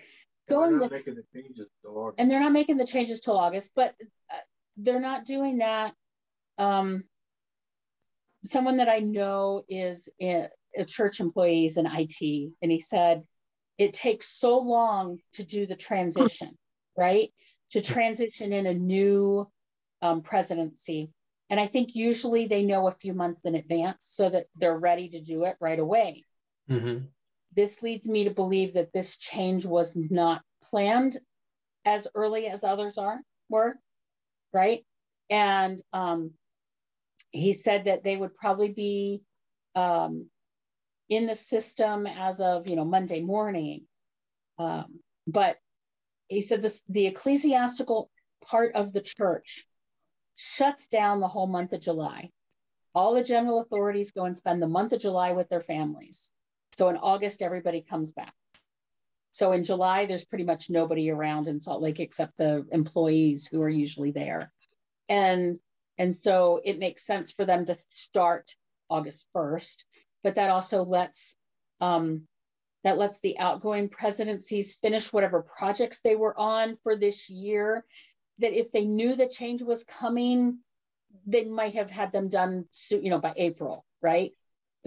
[0.49, 0.91] go and look.
[0.91, 3.93] Making the and they're not making the changes till August, but
[4.32, 4.38] uh,
[4.77, 5.93] they're not doing that.
[6.58, 7.03] Um,
[8.43, 13.23] someone that I know is a, a church employee is in IT, and he said
[13.78, 16.58] it takes so long to do the transition,
[16.97, 17.32] right?
[17.71, 19.47] To transition in a new
[20.02, 21.12] um, presidency.
[21.50, 25.10] And I think usually they know a few months in advance so that they're ready
[25.10, 26.26] to do it right away.
[26.69, 27.06] Mm-hmm
[27.58, 31.17] this leads me to believe that this change was not planned
[31.86, 33.19] as early as others are
[33.50, 33.76] were
[34.54, 34.86] right
[35.30, 36.32] and um,
[37.31, 39.21] he said that they would probably be
[39.75, 40.27] um,
[41.09, 43.85] in the system as of you know monday morning
[44.59, 45.57] um, but
[46.27, 48.09] he said this the ecclesiastical
[48.49, 49.65] part of the church
[50.35, 52.29] shuts down the whole month of july
[52.93, 56.31] all the general authorities go and spend the month of july with their families
[56.73, 58.33] so in August, everybody comes back.
[59.31, 63.61] So in July, there's pretty much nobody around in Salt Lake except the employees who
[63.61, 64.51] are usually there.
[65.09, 65.59] And
[65.97, 68.55] and so it makes sense for them to start
[68.89, 69.83] August 1st,
[70.23, 71.36] but that also lets
[71.81, 72.27] um,
[72.83, 77.86] that lets the outgoing presidencies finish whatever projects they were on for this year.
[78.39, 80.60] That if they knew the change was coming,
[81.25, 84.31] they might have had them done, you know, by April, right?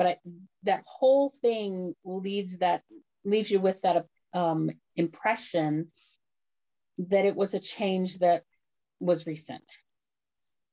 [0.01, 0.17] but I,
[0.63, 2.83] that whole thing leads that
[3.23, 5.89] leaves you with that um, impression
[6.97, 8.45] that it was a change that
[8.99, 9.77] was recent,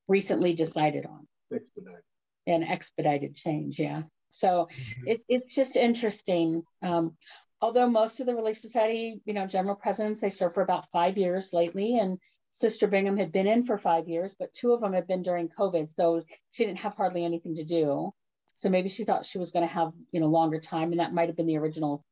[0.08, 1.28] recently decided on.
[1.52, 2.04] Expedited.
[2.48, 4.04] An expedited change, yeah.
[4.30, 5.08] So mm-hmm.
[5.08, 6.64] it, it's just interesting.
[6.82, 7.18] Um,
[7.62, 11.18] although most of the Relief Society, you know, general presidents, they serve for about five
[11.18, 11.98] years lately.
[11.98, 12.20] And
[12.54, 15.50] Sister Bingham had been in for five years, but two of them had been during
[15.50, 15.94] COVID.
[15.94, 18.14] So she didn't have hardly anything to do.
[18.56, 21.14] So maybe she thought she was going to have, you know, longer time, and that
[21.14, 22.04] might have been the original,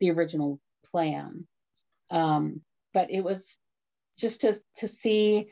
[0.00, 1.46] the original plan.
[2.10, 2.60] Um,
[2.92, 3.58] but it was
[4.18, 5.48] just to to see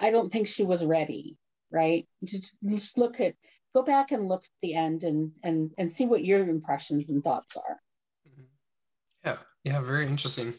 [0.00, 1.36] I don't think she was ready,
[1.70, 2.08] right?
[2.24, 3.34] Just, just look at,
[3.74, 7.22] go back and look at the end and and and see what your impressions and
[7.22, 7.80] thoughts are.
[9.24, 10.54] Yeah, yeah, very interesting.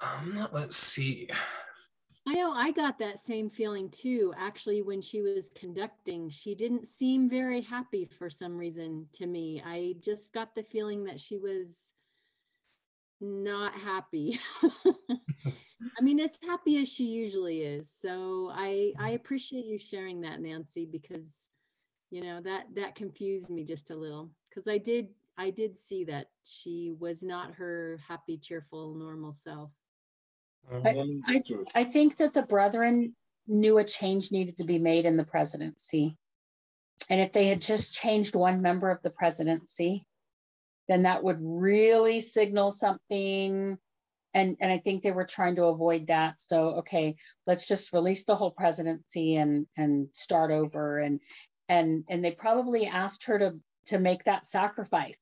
[0.00, 1.28] Um, let's see.
[2.26, 4.32] I know I got that same feeling too.
[4.36, 9.62] Actually, when she was conducting, she didn't seem very happy for some reason to me.
[9.64, 11.92] I just got the feeling that she was
[13.22, 14.38] not happy.
[15.98, 17.90] I mean, as happy as she usually is.
[17.90, 19.14] So I I mm-hmm.
[19.16, 21.48] appreciate you sharing that, Nancy, because
[22.10, 25.08] you know that that confused me just a little because I did
[25.38, 29.70] I did see that she was not her happy, cheerful, normal self.
[30.70, 31.42] I, I,
[31.74, 33.16] I think that the brethren
[33.48, 36.16] knew a change needed to be made in the presidency.
[37.10, 40.06] And if they had just changed one member of the presidency,
[40.88, 43.78] then that would really signal something.
[44.34, 46.40] And, and I think they were trying to avoid that.
[46.40, 47.16] So, okay,
[47.46, 50.98] let's just release the whole presidency and, and start over.
[50.98, 51.20] And,
[51.68, 53.54] and, and they probably asked her to,
[53.86, 55.18] to make that sacrifice.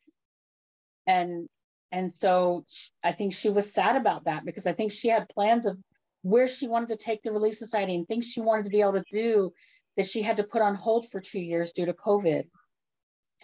[1.06, 1.48] And,
[1.90, 2.64] and so
[3.02, 5.76] I think she was sad about that because I think she had plans of
[6.22, 8.92] where she wanted to take the Relief Society and things she wanted to be able
[8.92, 9.52] to do
[9.96, 12.44] that she had to put on hold for two years due to COVID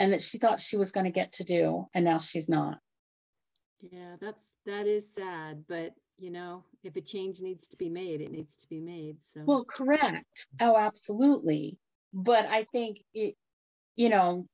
[0.00, 1.86] and that she thought she was going to get to do.
[1.94, 2.78] And now she's not.
[3.80, 8.20] Yeah, that's that is sad, but you know, if a change needs to be made,
[8.20, 9.18] it needs to be made.
[9.22, 10.46] So well, correct.
[10.60, 11.78] Oh, absolutely.
[12.12, 13.34] But I think it,
[13.96, 14.46] you know,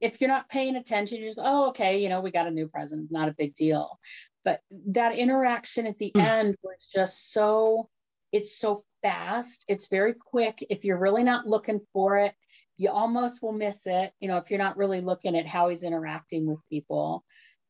[0.00, 2.68] if you're not paying attention, you're just, oh, okay, you know, we got a new
[2.68, 3.98] president, not a big deal.
[4.44, 6.22] But that interaction at the mm.
[6.22, 7.88] end was just so,
[8.30, 9.64] it's so fast.
[9.66, 10.64] It's very quick.
[10.68, 12.34] If you're really not looking for it,
[12.78, 14.12] you almost will miss it.
[14.20, 17.24] You know, if you're not really looking at how he's interacting with people,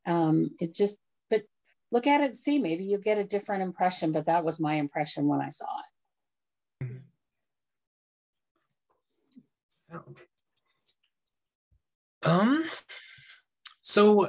[0.07, 0.99] um, it just,
[1.31, 1.43] but
[1.91, 4.13] look at it and see, maybe you get a different impression.
[4.13, 5.67] But that was my impression when I saw
[9.91, 10.01] it.
[12.23, 12.65] Um,
[13.81, 14.29] so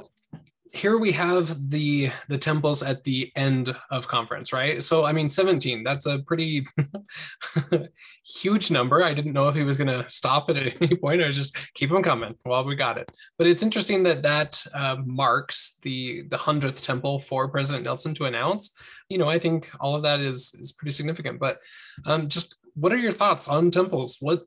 [0.72, 4.82] here we have the the temples at the end of conference right?
[4.82, 6.66] So i mean 17 that's a pretty
[8.24, 9.02] huge number.
[9.02, 11.20] I didn't know if he was going to stop at any point.
[11.20, 13.10] Or just keep them coming while we got it.
[13.38, 18.26] But it's interesting that that uh, marks the the 100th temple for president nelson to
[18.26, 18.70] announce.
[19.08, 21.40] You know i think all of that is is pretty significant.
[21.40, 21.58] But
[22.06, 24.16] um, just what are your thoughts on temples?
[24.20, 24.40] What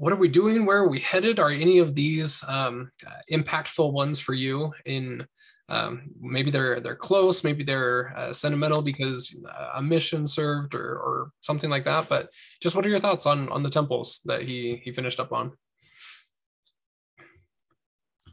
[0.00, 0.64] what are we doing?
[0.64, 1.38] Where are we headed?
[1.38, 2.90] Are any of these um,
[3.30, 4.72] impactful ones for you?
[4.86, 5.26] In
[5.68, 10.96] um, maybe they're they're close, maybe they're uh, sentimental because uh, a mission served or,
[10.98, 12.08] or something like that.
[12.08, 12.30] But
[12.62, 15.52] just what are your thoughts on on the temples that he he finished up on?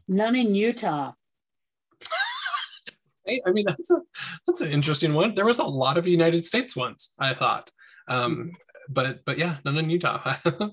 [0.08, 1.12] None in Utah.
[3.27, 3.99] I mean, that's a,
[4.47, 5.36] that's an interesting one.
[5.36, 7.13] There was a lot of United States ones.
[7.19, 7.69] I thought.
[8.08, 8.51] Um,
[8.89, 10.36] but but yeah, none in Utah.
[10.43, 10.71] the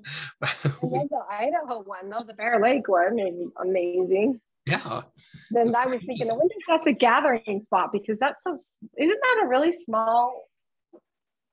[1.31, 4.41] Idaho one though, the Bear Lake one is amazing.
[4.67, 5.03] Yeah.
[5.51, 8.57] Then I was thinking, I wonder if that's a gathering spot because that's so.
[8.99, 10.49] Isn't that a really small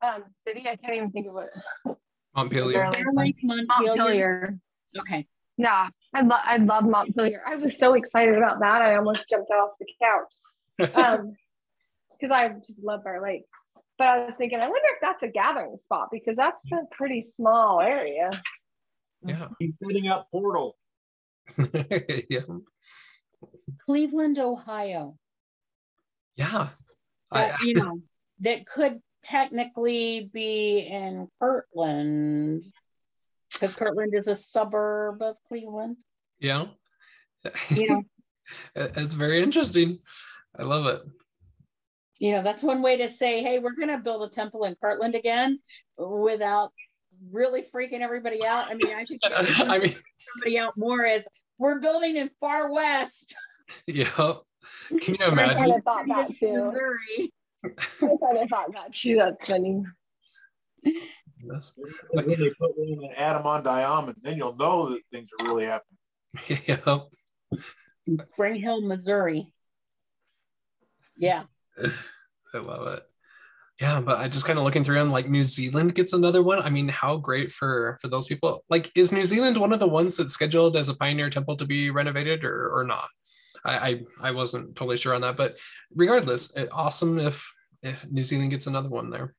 [0.02, 0.62] um, city?
[0.62, 1.98] I can't even think of it.
[2.36, 2.90] Montpelier.
[2.92, 3.66] Bear Lake, Montpelier.
[3.68, 4.60] Montpelier.
[5.00, 5.28] Okay.
[5.58, 7.44] Yeah, I love I love Montpelier.
[7.46, 8.82] I was so excited about that.
[8.82, 10.34] I almost jumped off the couch.
[10.96, 11.36] Um,
[12.20, 13.46] because I just love Bear Lake.
[14.02, 17.24] But I was thinking, I wonder if that's a gathering spot because that's a pretty
[17.36, 18.32] small area.
[19.24, 19.50] Yeah.
[19.60, 20.76] He's setting up portal.
[22.28, 22.40] yeah.
[23.86, 25.20] Cleveland, Ohio.
[26.36, 26.70] Yeah.
[27.32, 28.02] That, I, you know,
[28.40, 32.64] that could technically be in Kirtland
[33.54, 35.98] because Kirtland is a suburb of Cleveland.
[36.40, 36.66] Yeah.
[37.70, 38.04] You know,
[38.76, 40.00] it's very interesting.
[40.58, 41.04] I love it
[42.22, 44.76] you know that's one way to say hey we're going to build a temple in
[44.82, 45.60] kirtland again
[45.98, 46.72] without
[47.32, 49.94] really freaking everybody out i mean i think I mean,
[50.34, 53.36] somebody out more is we're building in far west
[53.88, 54.06] yeah
[55.02, 56.72] can you imagine i kind of thought that too
[57.66, 59.84] i kind of thought that too that's funny
[61.44, 61.74] Yes.
[62.12, 65.98] When they put an Adam-ondi-Ahman, then you'll know that things are really happening.
[66.68, 67.00] Yeah.
[68.34, 69.52] Spring Hill, Missouri.
[71.18, 71.44] Yeah.
[72.54, 73.04] I love it.
[73.80, 76.60] Yeah, but I just kind of looking through them like New Zealand gets another one.
[76.60, 78.64] I mean, how great for for those people.
[78.70, 81.66] Like, is New Zealand one of the ones that's scheduled as a pioneer temple to
[81.66, 83.10] be renovated or or not?
[83.66, 85.58] I I, I wasn't totally sure on that, but
[85.96, 89.34] regardless, it, awesome if if New Zealand gets another one there.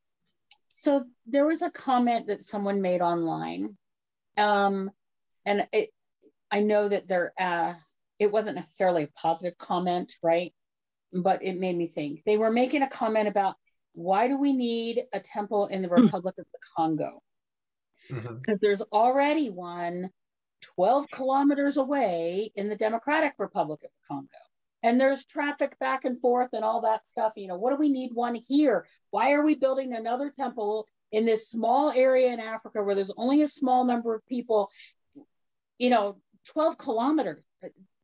[0.69, 3.77] So there was a comment that someone made online,
[4.37, 4.91] um,
[5.47, 5.91] and it
[6.51, 7.75] I know that there uh,
[8.19, 10.53] it wasn't necessarily a positive comment, right?
[11.13, 12.23] But it made me think.
[12.25, 13.57] They were making a comment about
[13.95, 16.05] why do we need a temple in the hmm.
[16.05, 17.23] Republic of the Congo?
[18.09, 18.53] Because mm-hmm.
[18.61, 20.11] there's already one
[20.77, 24.29] 12 kilometers away in the Democratic Republic of the Congo.
[24.83, 27.33] And there's traffic back and forth and all that stuff.
[27.37, 28.87] You know, what do we need one here?
[29.11, 33.43] Why are we building another temple in this small area in Africa where there's only
[33.43, 34.71] a small number of people?
[35.79, 36.17] You know,
[36.53, 37.45] 12 kilometers,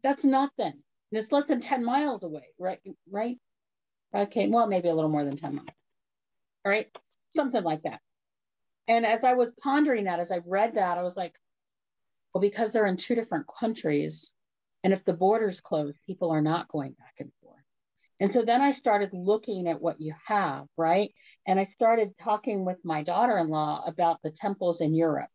[0.03, 0.75] that's nothing.
[1.11, 2.81] And it's less than 10 miles away, right?
[3.11, 3.39] Right?
[4.15, 5.69] Okay, well, maybe a little more than 10 miles.
[6.65, 6.87] All right,
[7.37, 8.01] something like that.
[8.87, 11.35] And as I was pondering that, as I've read that, I was like,
[12.33, 14.35] well, because they're in two different countries,
[14.85, 17.57] and if the borders close, people are not going back and forth.
[18.21, 21.13] And so then I started looking at what you have, right?
[21.47, 25.31] And I started talking with my daughter in law about the temples in Europe.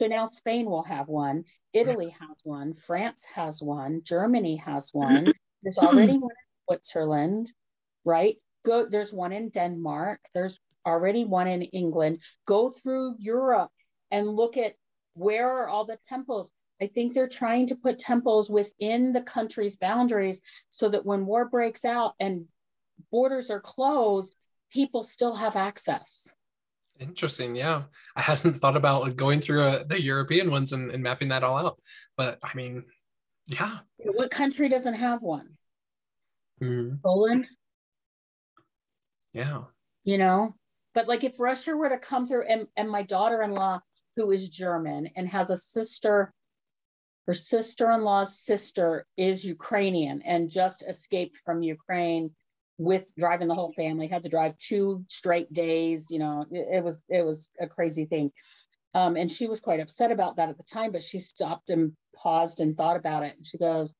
[0.00, 5.30] So now Spain will have one, Italy has one, France has one, Germany has one.
[5.62, 7.52] There's already one in Switzerland,
[8.06, 8.36] right?
[8.64, 12.22] Go, there's one in Denmark, there's already one in England.
[12.46, 13.70] Go through Europe
[14.10, 14.74] and look at
[15.12, 16.50] where are all the temples.
[16.80, 21.46] I think they're trying to put temples within the country's boundaries so that when war
[21.46, 22.46] breaks out and
[23.10, 24.34] borders are closed,
[24.70, 26.32] people still have access.
[27.00, 27.56] Interesting.
[27.56, 27.84] Yeah.
[28.14, 31.56] I hadn't thought about going through uh, the European ones and, and, mapping that all
[31.56, 31.80] out.
[32.16, 32.84] But I mean,
[33.46, 33.78] yeah.
[33.98, 35.56] What country doesn't have one?
[36.62, 36.96] Mm-hmm.
[37.02, 37.46] Poland.
[39.32, 39.62] Yeah.
[40.04, 40.52] You know,
[40.94, 43.80] but like if Russia were to come through, and, and my daughter in law,
[44.16, 46.32] who is German and has a sister
[47.26, 52.34] her sister-in-law's sister is Ukrainian and just escaped from Ukraine
[52.80, 54.08] with driving the whole family.
[54.08, 56.10] Had to drive two straight days.
[56.10, 58.32] You know, it, it was it was a crazy thing.
[58.92, 61.92] Um, and she was quite upset about that at the time, but she stopped and
[62.16, 63.36] paused and thought about it.
[63.36, 63.90] And she goes,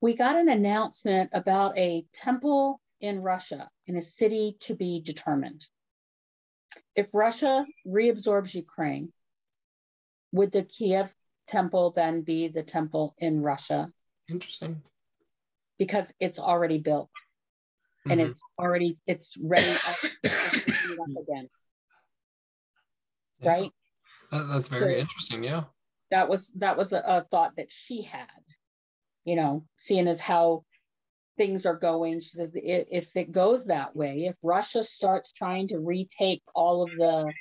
[0.00, 5.66] "We got an announcement about a temple in Russia in a city to be determined.
[6.96, 9.12] If Russia reabsorbs Ukraine,
[10.32, 11.12] would the Kiev
[11.46, 13.90] temple then be the temple in Russia.
[14.28, 14.82] Interesting.
[15.78, 17.10] Because it's already built
[18.08, 18.30] and mm-hmm.
[18.30, 19.70] it's already it's ready
[21.18, 21.48] again.
[23.40, 23.50] Yeah.
[23.50, 23.70] Right?
[24.30, 25.44] that's very so interesting.
[25.44, 25.64] Yeah.
[26.10, 28.26] That was that was a, a thought that she had,
[29.24, 30.64] you know, seeing as how
[31.38, 32.20] things are going.
[32.20, 36.90] She says if it goes that way, if Russia starts trying to retake all of
[36.90, 37.32] the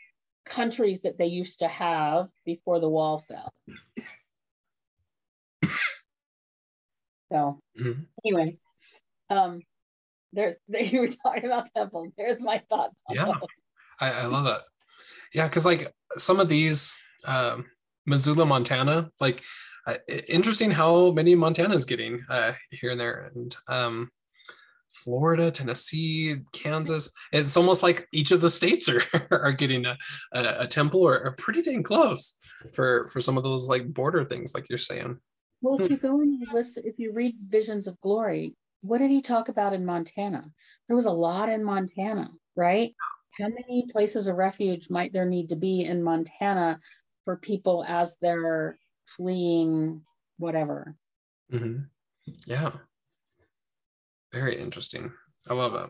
[0.45, 3.53] countries that they used to have before the wall fell.
[7.31, 8.01] So mm-hmm.
[8.25, 8.57] anyway,
[9.29, 9.61] um,
[10.33, 12.09] there, there you were talking about temples.
[12.17, 13.01] There's my thoughts.
[13.09, 13.33] yeah,
[13.99, 14.61] I, I, love that.
[15.33, 17.65] Yeah, because like some of these, um,
[18.05, 19.41] Missoula, Montana, like
[19.87, 19.95] uh,
[20.27, 24.11] interesting how many Montana's getting uh, here and there, and um,
[24.91, 27.11] Florida, Tennessee, Kansas.
[27.31, 29.97] It's almost like each of the states are, are getting a,
[30.33, 32.37] a, a temple or, or, pretty dang close
[32.73, 35.17] for for some of those like border things, like you're saying.
[35.61, 35.93] Well, if hmm.
[35.93, 39.49] you go and you listen, if you read Visions of Glory, what did he talk
[39.49, 40.45] about in Montana?
[40.87, 42.93] There was a lot in Montana, right?
[43.39, 46.79] How many places of refuge might there need to be in Montana
[47.25, 50.01] for people as they're fleeing
[50.37, 50.95] whatever?
[51.51, 51.83] Mm-hmm.
[52.45, 52.71] Yeah.
[54.33, 55.11] Very interesting.
[55.47, 55.89] I love it.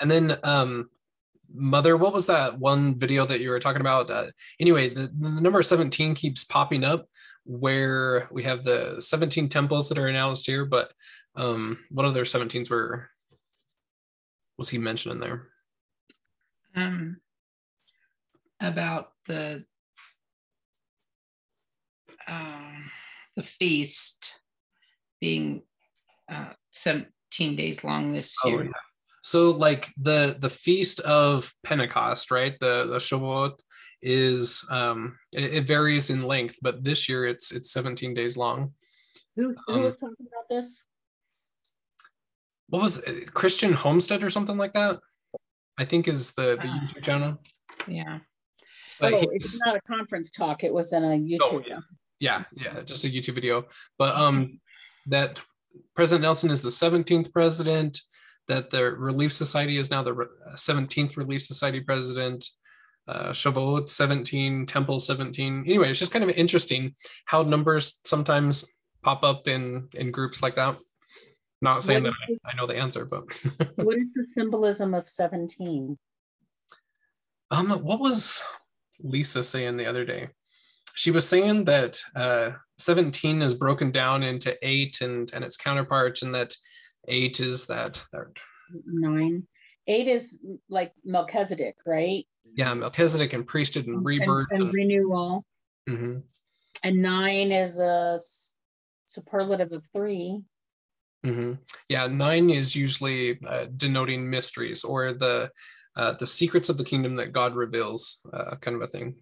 [0.00, 0.90] And then um
[1.54, 4.26] mother what was that one video that you were talking about uh,
[4.58, 7.06] anyway the, the number 17 keeps popping up
[7.44, 10.92] where we have the 17 temples that are announced here but
[11.36, 13.08] um what other 17s were
[14.58, 15.48] was he mentioning there
[16.76, 17.16] um
[18.60, 19.64] about the
[22.28, 22.80] uh,
[23.36, 24.38] the feast
[25.20, 25.62] being
[26.30, 28.64] uh, 17 days long this oh, year.
[28.64, 28.70] Yeah.
[29.22, 32.58] So like the the feast of Pentecost, right?
[32.60, 33.60] The the Shavuot
[34.02, 38.72] is um it, it varies in length, but this year it's it's 17 days long.
[39.36, 40.86] Who, who um, was talking about this?
[42.68, 43.32] What was it?
[43.32, 44.98] Christian Homestead or something like that?
[45.78, 47.38] I think is the the uh, YouTube channel.
[47.86, 48.18] Yeah.
[49.00, 50.64] But oh, it's not a conference talk.
[50.64, 51.38] It was in a oh, YouTube.
[51.42, 51.80] Oh, yeah.
[52.20, 53.64] yeah, yeah, just a YouTube video.
[53.98, 54.60] But um,
[55.06, 55.42] that
[55.96, 58.00] President Nelson is the 17th president,
[58.48, 62.46] that the Relief Society is now the 17th Relief Society president,
[63.08, 65.64] uh, Shavuot 17, Temple 17.
[65.66, 66.94] Anyway, it's just kind of interesting
[67.24, 68.64] how numbers sometimes
[69.02, 70.76] pop up in, in groups like that.
[71.60, 73.22] Not saying that I, I know the answer, but.
[73.76, 75.96] what is the symbolism of 17?
[77.50, 78.42] Um, what was
[79.00, 80.28] Lisa saying the other day?
[80.94, 86.20] she was saying that uh, 17 is broken down into eight and, and its counterparts,
[86.20, 86.54] and that
[87.08, 88.28] Eight is that that
[88.86, 89.46] nine.
[89.86, 92.24] Eight is like Melchizedek, right?
[92.54, 95.44] Yeah, Melchizedek and priesthood and rebirth and, and, and renewal.
[95.88, 96.18] Mm-hmm.
[96.84, 98.18] And nine is a
[99.06, 100.40] superlative of 3
[101.24, 101.52] mm-hmm.
[101.88, 105.50] Yeah, nine is usually uh, denoting mysteries or the
[105.94, 109.16] uh, the secrets of the kingdom that God reveals, uh, kind of a thing.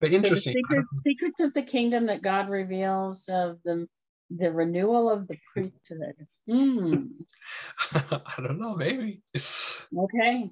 [0.00, 0.52] But interesting.
[0.52, 3.88] So secret, secrets of the kingdom that God reveals of the
[4.30, 6.26] the renewal of the priesthood.
[6.48, 7.08] Mm.
[7.94, 9.22] I don't know, maybe.
[9.34, 10.50] Okay.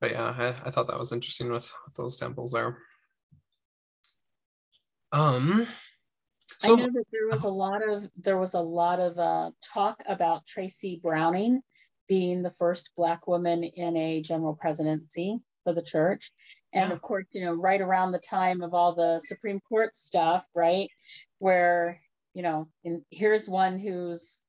[0.00, 2.78] But yeah, I, I thought that was interesting with, with those temples there.
[5.12, 5.66] Um
[6.58, 9.50] so, I know that there was a lot of there was a lot of uh,
[9.72, 11.62] talk about Tracy Browning
[12.08, 16.32] being the first Black woman in a general presidency for the church.
[16.72, 16.94] And yeah.
[16.94, 20.88] of course, you know, right around the time of all the Supreme Court stuff, right?
[21.38, 22.00] Where,
[22.34, 24.44] you know, and here's one who's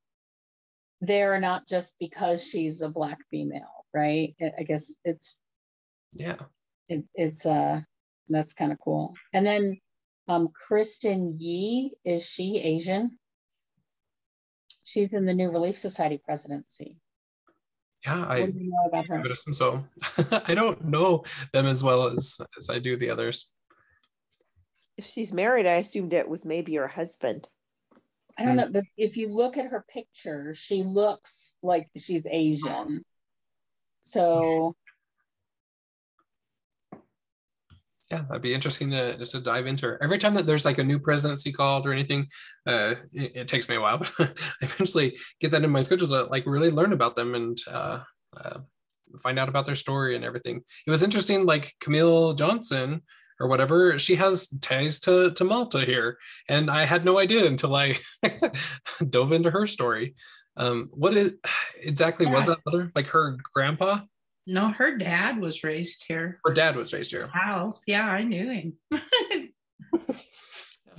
[1.02, 4.36] there not just because she's a black female, right?
[4.40, 5.40] I guess it's
[6.14, 6.38] yeah.
[6.88, 7.82] It, it's uh
[8.30, 9.16] that's kind of cool.
[9.34, 9.80] And then
[10.28, 13.18] um Kristin Yee, is she Asian?
[14.84, 16.98] She's in the New Relief Society presidency.
[18.06, 19.24] Yeah, I do know about her?
[19.52, 19.84] So
[20.46, 21.24] I don't know
[21.54, 23.52] them as well as as I do the others.
[24.98, 27.48] If she's married, I assumed it was maybe her husband.
[28.38, 28.72] I don't know, hmm.
[28.72, 33.04] but if you look at her picture, she looks like she's Asian.
[34.02, 34.76] So
[38.12, 39.98] yeah, that'd be interesting to, to dive into.
[40.02, 42.28] Every time that there's like a new presidency called or anything,
[42.68, 46.10] uh, it, it takes me a while, but I eventually get that in my schedule
[46.10, 48.00] to like really learn about them and uh,
[48.36, 48.60] uh,
[49.24, 50.62] find out about their story and everything.
[50.86, 53.02] It was interesting, like Camille Johnson
[53.40, 56.18] or whatever, she has ties to, to Malta here.
[56.48, 57.98] And I had no idea until I
[59.10, 60.16] dove into her story.
[60.58, 61.34] Um, what is
[61.82, 62.34] exactly yeah.
[62.34, 64.02] was that other like her grandpa?
[64.48, 66.40] No, her dad was raised here.
[66.44, 67.30] Her dad was raised here.
[67.32, 67.76] How?
[67.86, 68.74] Yeah, I knew him.
[68.92, 69.52] it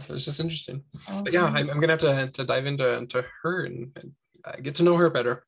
[0.09, 0.84] was just interesting.
[1.11, 1.22] Okay.
[1.24, 4.12] But yeah, I'm, I'm, gonna have to, to dive into, into her and, and
[4.45, 5.45] uh, get to know her better.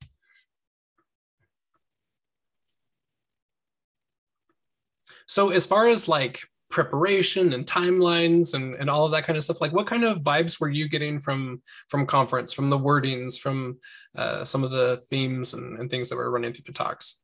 [5.26, 6.40] So as far as like
[6.70, 10.22] preparation and timelines and, and all of that kind of stuff, like what kind of
[10.22, 13.78] vibes were you getting from from conference, from the wordings, from
[14.16, 17.20] uh, some of the themes and, and things that were running through the talks?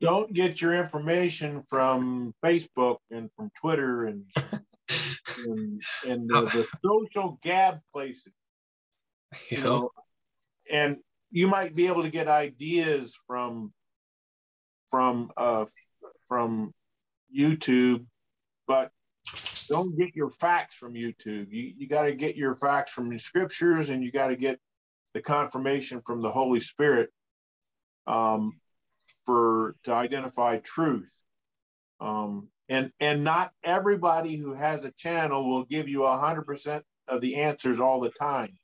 [0.00, 4.24] Don't get your information from Facebook and from Twitter and
[5.46, 8.32] and, and the, the, social gab places.
[9.50, 9.90] You know,
[10.70, 10.98] and
[11.30, 13.72] you might be able to get ideas from
[14.88, 15.66] from uh
[16.28, 16.72] from
[17.36, 18.06] YouTube,
[18.66, 18.92] but
[19.68, 21.48] don't get your facts from YouTube.
[21.50, 24.58] You you got to get your facts from the scriptures, and you got to get
[25.12, 27.10] the confirmation from the Holy Spirit.
[28.06, 28.52] Um,
[29.26, 31.20] for to identify truth.
[32.00, 36.84] Um, and and not everybody who has a channel will give you a hundred percent
[37.08, 38.56] of the answers all the time.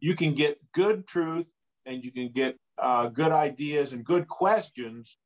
[0.00, 1.46] You can get good truth
[1.86, 5.18] and you can get uh, good ideas and good questions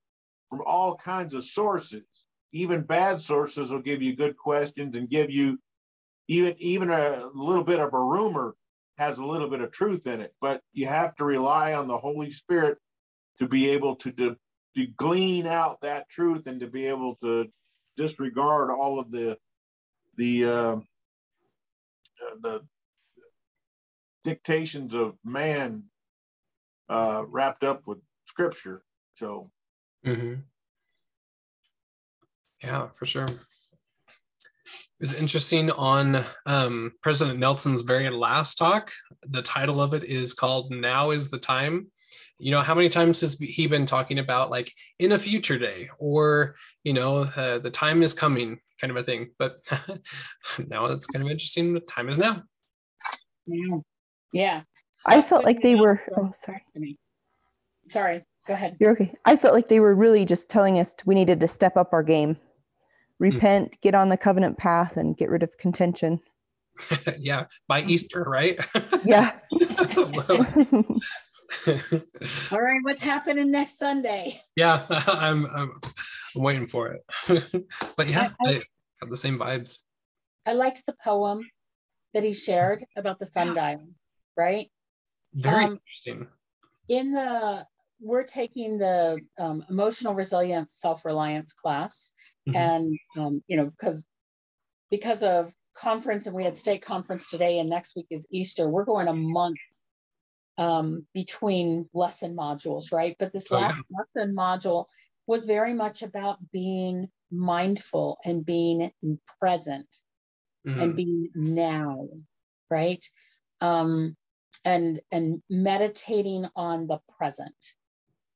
[0.51, 2.05] from all kinds of sources.
[2.53, 5.59] Even bad sources will give you good questions and give you
[6.29, 8.55] even even a little bit of a rumor
[8.97, 10.33] has a little bit of truth in it.
[10.41, 12.79] But you have to rely on the Holy Spirit
[13.39, 14.37] to be able to de-
[14.77, 17.49] to glean out that truth and to be able to
[17.97, 19.39] disregard all of the
[20.17, 20.77] the uh,
[22.41, 22.67] the
[24.23, 25.83] dictations of man
[26.89, 28.83] uh, wrapped up with scripture.
[29.15, 29.47] So,
[30.05, 30.35] mm-hmm.
[32.63, 33.27] yeah, for sure.
[33.27, 38.91] It was interesting on um, President Nelson's very last talk.
[39.23, 41.89] The title of it is called "Now Is the Time."
[42.39, 45.89] You know how many times has he been talking about like in a future day
[45.99, 49.31] or you know uh, the time is coming kind of a thing.
[49.39, 49.59] But
[50.69, 52.43] now it's kind of interesting the time is now.
[53.47, 53.79] Yeah.
[54.33, 54.63] Yeah.
[55.07, 56.63] I felt like they were oh sorry.
[57.89, 58.77] Sorry go ahead.
[58.81, 59.15] You're okay.
[59.25, 62.03] I felt like they were really just telling us we needed to step up our
[62.03, 62.37] game.
[63.19, 63.81] Repent mm.
[63.81, 66.21] get on the covenant path and get rid of contention.
[67.19, 68.59] Yeah by easter right?
[69.05, 69.39] Yeah
[71.67, 74.41] All right, what's happening next Sunday?
[74.57, 75.81] Yeah, I'm I'm,
[76.37, 77.05] I'm waiting for it.
[77.97, 78.63] but yeah, I, I, I,
[79.01, 79.79] have the same vibes.
[80.47, 81.49] I liked the poem
[82.13, 83.89] that he shared about the sundial,
[84.37, 84.71] right?
[85.35, 86.29] Very um, interesting.
[86.89, 87.67] In the
[88.01, 92.13] we're taking the um, emotional resilience self-reliance class
[92.49, 92.57] mm-hmm.
[92.57, 94.07] and um, you know because
[94.91, 98.85] because of conference and we had state conference today and next week is Easter, we're
[98.85, 99.59] going a month
[100.59, 103.17] um, between lesson modules, right?
[103.19, 104.23] But this last oh, yeah.
[104.23, 104.87] lesson module
[105.27, 108.93] was very much about being mindful and being
[109.41, 109.89] present
[110.67, 110.81] mm-hmm.
[110.81, 112.09] and being now,
[112.71, 113.05] right?
[113.61, 114.17] Um,
[114.65, 117.57] and and meditating on the present,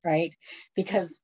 [0.05, 0.35] right?
[0.75, 1.23] Because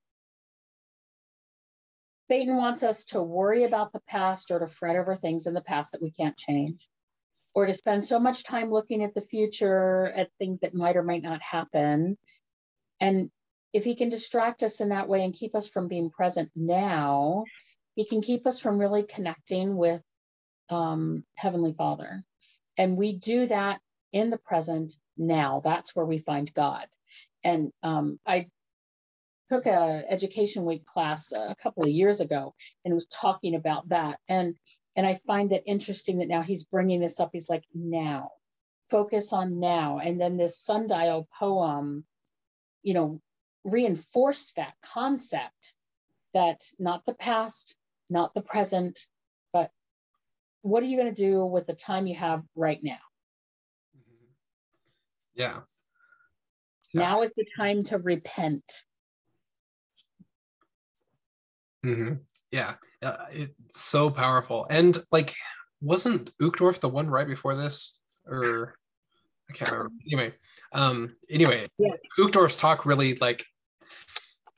[2.28, 5.60] Satan wants us to worry about the past or to fret over things in the
[5.60, 6.88] past that we can't change,
[7.54, 11.02] or to spend so much time looking at the future, at things that might or
[11.02, 12.18] might not happen.
[13.00, 13.30] And
[13.72, 17.44] if he can distract us in that way and keep us from being present now,
[17.94, 20.02] he can keep us from really connecting with
[20.68, 22.24] um, Heavenly Father.
[22.76, 23.80] And we do that
[24.12, 25.60] in the present now.
[25.62, 26.86] That's where we find God.
[27.44, 28.48] And um, I
[29.50, 34.18] took a education week class a couple of years ago and was talking about that
[34.28, 34.56] and
[34.96, 37.30] and i find it interesting that now he's bringing this up.
[37.32, 38.30] He's like now
[38.90, 39.98] focus on now.
[39.98, 42.04] And then this sundial poem
[42.82, 43.20] you know
[43.64, 45.74] reinforced that concept
[46.34, 47.76] that not the past
[48.10, 49.00] not the present
[49.52, 49.70] but
[50.64, 52.98] what are you going to do with the time you have right now?
[53.96, 54.24] Mm-hmm.
[55.34, 55.60] yeah.
[56.94, 58.64] Now is the time to repent.
[61.84, 62.14] Mm-hmm.
[62.50, 62.74] Yeah,
[63.04, 64.66] uh, it's so powerful.
[64.70, 65.34] And like,
[65.80, 68.74] wasn't Uchtdorf the one right before this, or
[69.50, 69.94] I can't remember.
[70.06, 70.34] Anyway,
[70.72, 71.92] um, anyway, yeah.
[72.18, 73.44] Uchtdorf's talk really like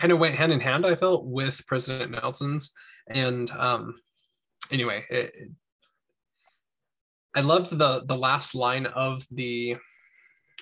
[0.00, 0.86] kind of went hand in hand.
[0.86, 2.72] I felt with President Nelson's,
[3.08, 3.94] and um,
[4.70, 5.50] anyway, it, it,
[7.34, 9.76] I loved the the last line of the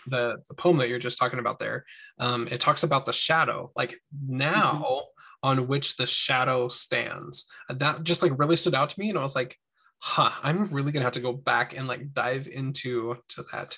[0.07, 1.85] the the poem that you're just talking about there.
[2.19, 3.71] Um, it talks about the shadow.
[3.77, 5.11] Like now, mm-hmm
[5.45, 7.45] on which the shadow stands.
[7.69, 9.11] That just like really stood out to me.
[9.11, 9.59] And I was like,
[9.99, 13.77] huh, I'm really gonna have to go back and like dive into to that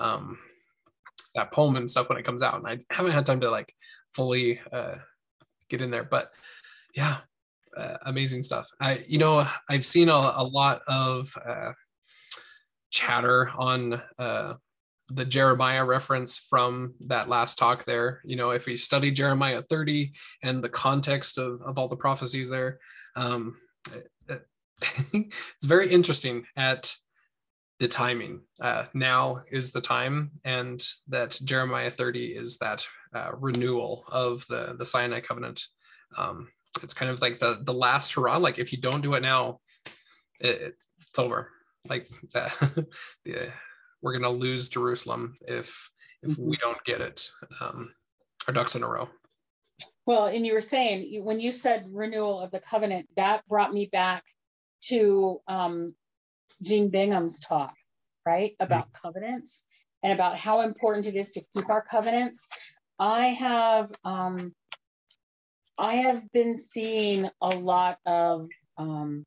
[0.00, 0.38] um
[1.34, 2.54] that poem and stuff when it comes out.
[2.54, 3.74] And I haven't had time to like
[4.12, 4.94] fully uh
[5.68, 6.32] get in there, but
[6.94, 7.18] yeah,
[7.76, 8.70] uh, amazing stuff.
[8.80, 11.72] I you know I've seen a, a lot of uh
[12.90, 14.54] chatter on uh
[15.08, 18.20] the Jeremiah reference from that last talk there.
[18.24, 22.48] You know, if we study Jeremiah 30 and the context of, of all the prophecies
[22.48, 22.78] there,
[23.16, 23.56] um,
[25.12, 26.94] it's very interesting at
[27.80, 28.40] the timing.
[28.60, 34.74] Uh, now is the time, and that Jeremiah 30 is that uh, renewal of the
[34.78, 35.64] the Sinai covenant.
[36.16, 36.48] Um,
[36.82, 38.38] it's kind of like the the last hurrah.
[38.38, 39.60] Like if you don't do it now,
[40.40, 41.50] it, it's over.
[41.88, 42.48] Like uh,
[43.24, 43.50] the
[44.04, 45.90] we're going to lose Jerusalem if
[46.22, 46.50] if mm-hmm.
[46.50, 47.30] we don't get it
[47.60, 47.92] um,
[48.46, 49.08] our ducks in a row.
[50.06, 53.88] Well, and you were saying when you said renewal of the covenant, that brought me
[53.90, 54.22] back
[54.88, 55.94] to um,
[56.62, 57.74] Jean Bingham's talk,
[58.26, 59.06] right, about mm-hmm.
[59.06, 59.64] covenants
[60.02, 62.46] and about how important it is to keep our covenants.
[62.98, 64.54] I have um,
[65.78, 69.24] I have been seeing a lot of um,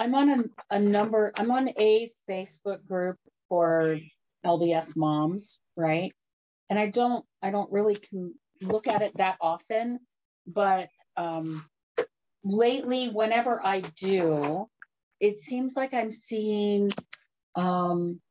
[0.00, 3.18] I'm on a, a number, I'm on a Facebook group
[3.50, 3.98] for
[4.46, 6.14] LDS moms, right?
[6.70, 10.00] And I don't, I don't really can look at it that often,
[10.46, 10.88] but
[11.18, 11.62] um,
[12.42, 14.66] lately, whenever I do,
[15.20, 16.90] it seems like I'm seeing
[17.54, 18.22] um,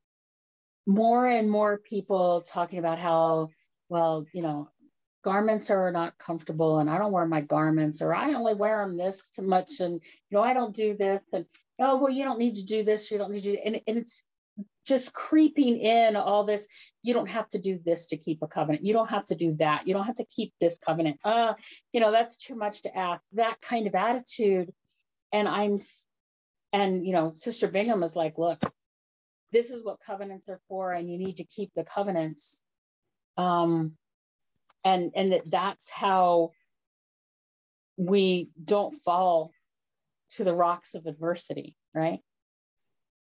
[0.88, 3.49] more and more people talking about how,
[3.89, 4.70] well, you know,
[5.24, 8.97] garments are not comfortable and I don't wear my garments or I only wear them
[8.97, 11.45] this much and you know I don't do this and
[11.80, 14.24] oh well you don't need to do this you don't need to and, and it's
[14.86, 16.67] just creeping in all this
[17.03, 19.53] you don't have to do this to keep a covenant you don't have to do
[19.55, 21.53] that you don't have to keep this covenant uh
[21.91, 24.72] you know that's too much to ask that kind of attitude.
[25.32, 25.78] And I'm
[26.74, 28.59] and you know sister Bingham is like look
[29.51, 32.63] this is what covenants are for and you need to keep the covenants.
[33.38, 33.95] Um
[34.84, 36.51] and and that that's how
[37.97, 39.51] we don't fall
[40.32, 42.19] to the rocks of adversity right?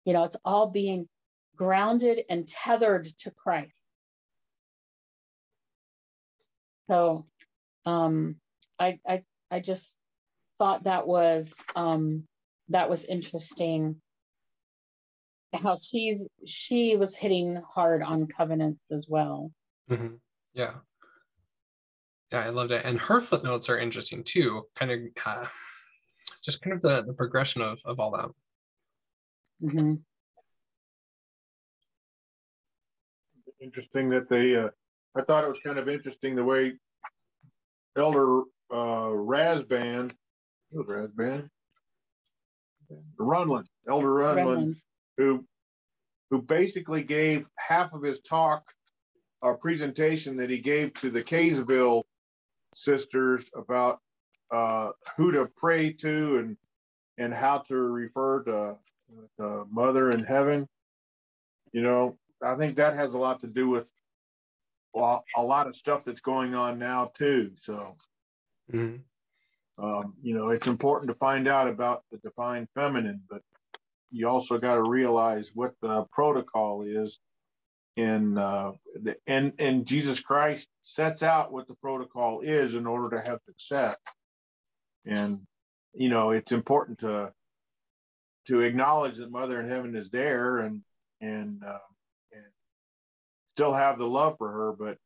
[0.05, 1.07] You know it's all being
[1.55, 3.71] grounded and tethered to christ.
[6.89, 7.25] So
[7.85, 8.37] um
[8.79, 9.95] i i i just
[10.57, 12.27] thought that was um
[12.69, 14.01] that was interesting
[15.63, 19.51] how she's she was hitting hard on covenants as well.
[19.89, 20.15] Mm-hmm.
[20.53, 20.73] yeah
[22.31, 22.83] yeah, I loved it.
[22.85, 25.45] And her footnotes are interesting too, kind of uh,
[26.43, 28.29] just kind of the, the progression of, of all that.
[29.63, 29.95] Mm-hmm.
[33.61, 34.69] Interesting that they, uh,
[35.17, 36.73] I thought it was kind of interesting the way
[37.97, 40.11] Elder uh, Rasband,
[40.73, 41.49] Rasband,
[43.19, 44.75] Renlund, Elder Renlund,
[45.17, 45.45] who
[46.29, 48.63] who basically gave half of his talk
[49.41, 52.03] a presentation that he gave to the Kaysville
[52.75, 53.99] sisters about
[54.51, 56.57] uh, who to pray to and
[57.17, 58.77] and how to refer to
[59.37, 60.67] the mother in heaven.
[61.71, 63.91] You know, I think that has a lot to do with
[64.93, 67.51] well, a lot of stuff that's going on now too.
[67.55, 67.95] So,
[68.71, 69.83] mm-hmm.
[69.83, 73.41] um, you know, it's important to find out about the divine feminine, but
[74.09, 77.19] you also got to realize what the protocol is.
[77.95, 83.15] In uh, the, and and Jesus Christ sets out what the protocol is in order
[83.15, 83.95] to have success.
[85.05, 85.41] And
[85.93, 87.31] you know, it's important to
[88.47, 90.81] to acknowledge that Mother in Heaven is there and
[91.21, 91.77] and uh,
[92.33, 92.43] and
[93.51, 94.73] still have the love for her.
[94.73, 94.97] But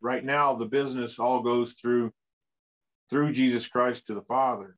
[0.00, 2.10] right now, the business all goes through
[3.10, 4.76] through Jesus Christ to the Father.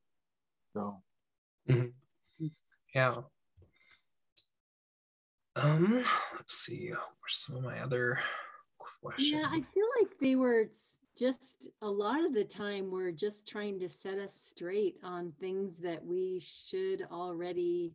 [0.75, 1.01] So,
[1.69, 2.47] mm-hmm.
[2.93, 3.15] yeah.
[5.55, 6.03] Um,
[6.35, 6.89] let's see.
[6.89, 8.19] Where's some of my other
[8.77, 9.31] questions?
[9.31, 10.65] Yeah, I feel like they were
[11.17, 15.77] just a lot of the time we're just trying to set us straight on things
[15.77, 17.93] that we should already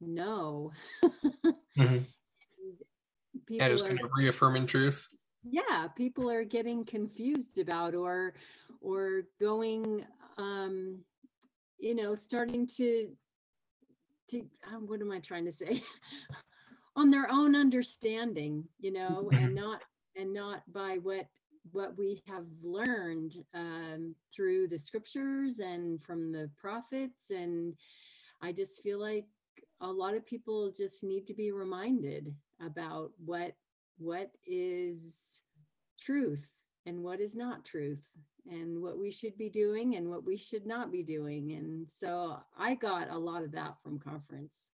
[0.00, 0.72] know.
[1.78, 1.98] mm-hmm.
[3.48, 5.08] yeah, just kind of reaffirming truth.
[5.44, 8.34] Yeah, people are getting confused about or
[8.80, 10.04] or going
[10.38, 10.98] um
[11.78, 13.08] you know starting to
[14.28, 15.82] to um, what am I trying to say?
[16.96, 19.82] on their own understanding, you know, and not
[20.16, 21.26] and not by what
[21.70, 27.30] what we have learned um, through the scriptures and from the prophets.
[27.30, 27.74] And
[28.42, 29.26] i just feel like
[29.80, 32.34] a lot of people just need to be reminded
[32.64, 33.52] about what
[33.98, 35.40] what is
[36.00, 36.48] truth
[36.86, 38.02] and what is not truth
[38.50, 41.52] and what we should be doing and what we should not be doing.
[41.52, 44.70] And so i got a lot of that from conference.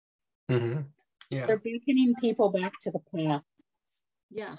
[0.51, 0.83] Mm-hmm.
[1.35, 1.47] Yeah.
[1.47, 3.45] They're beckoning people back to the path.
[4.31, 4.53] Yeah.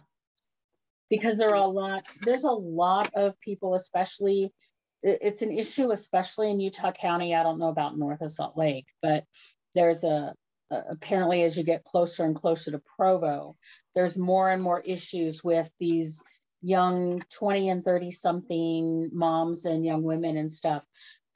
[1.09, 4.53] Because there are a lot there's a lot of people especially
[5.03, 7.35] it's an issue especially in utah county.
[7.35, 9.23] I don't know about north of salt lake but
[9.75, 10.33] there's a,
[10.71, 13.55] a apparently as you get closer and closer to provo
[13.93, 16.23] there's more and more issues with these
[16.63, 20.83] young 20 and 30 something moms and young women and stuff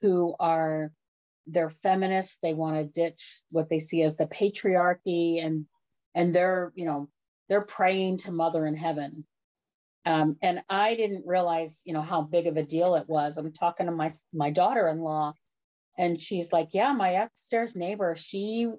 [0.01, 0.91] who are
[1.51, 2.39] they're feminists.
[2.41, 5.65] They want to ditch what they see as the patriarchy and
[6.15, 7.09] and they're you know
[7.47, 9.25] they're praying to mother in heaven.
[10.05, 13.37] Um, and I didn't realize, you know, how big of a deal it was.
[13.37, 15.33] I'm talking to my my daughter-in-law,
[15.97, 18.69] and she's like, "Yeah, my upstairs neighbor, she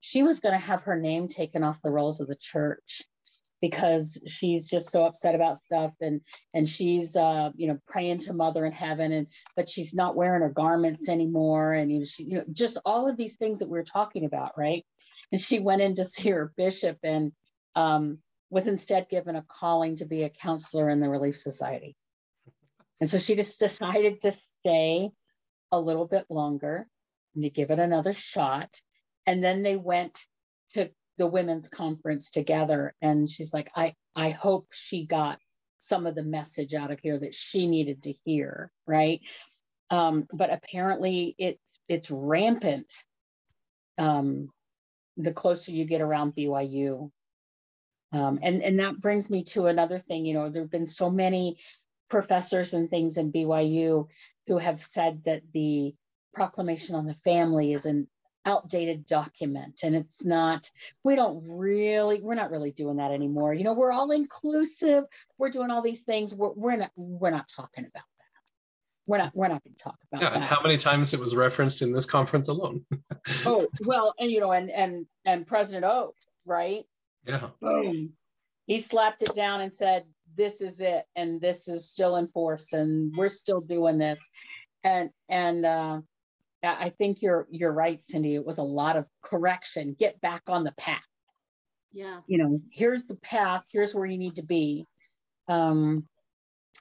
[0.00, 3.02] she was going to have her name taken off the rolls of the church
[3.60, 6.20] because she's just so upset about stuff and
[6.54, 10.42] and she's uh you know praying to mother in heaven and but she's not wearing
[10.42, 13.68] her garments anymore and you know she you know just all of these things that
[13.68, 14.84] we are talking about right
[15.32, 17.32] and she went in to see her bishop and
[17.74, 18.18] um
[18.50, 21.96] with instead given a calling to be a counselor in the Relief Society.
[23.00, 25.10] And so she just decided to stay
[25.70, 26.86] a little bit longer
[27.34, 28.80] and to give it another shot.
[29.26, 30.18] And then they went
[30.72, 32.94] to the women's conference together.
[33.02, 35.38] And she's like, I, I hope she got
[35.80, 38.70] some of the message out of here that she needed to hear.
[38.86, 39.20] Right.
[39.90, 42.92] Um, but apparently it's it's rampant
[43.96, 44.48] um,
[45.16, 47.10] the closer you get around BYU
[48.12, 51.10] um, and, and that brings me to another thing, you know, there have been so
[51.10, 51.58] many
[52.08, 54.06] professors and things in BYU
[54.46, 55.94] who have said that the
[56.34, 58.08] proclamation on the family is an
[58.48, 60.70] outdated document and it's not
[61.04, 65.04] we don't really we're not really doing that anymore you know we're all inclusive
[65.38, 68.52] we're doing all these things we're, we're not we're not talking about that
[69.06, 70.42] we're not we're not going to talk about yeah, that.
[70.48, 72.84] how many times it was referenced in this conference alone
[73.44, 76.14] oh well and you know and and and president oak
[76.46, 76.84] right
[77.28, 77.48] yeah.
[77.60, 78.14] Boom.
[78.66, 81.04] He slapped it down and said, this is it.
[81.14, 84.28] And this is still in force and we're still doing this.
[84.82, 86.00] And, and, uh,
[86.62, 88.34] I think you're, you're right, Cindy.
[88.34, 89.94] It was a lot of correction.
[89.98, 91.04] Get back on the path.
[91.92, 92.20] Yeah.
[92.26, 93.64] You know, here's the path.
[93.72, 94.86] Here's where you need to be.
[95.46, 96.06] Um,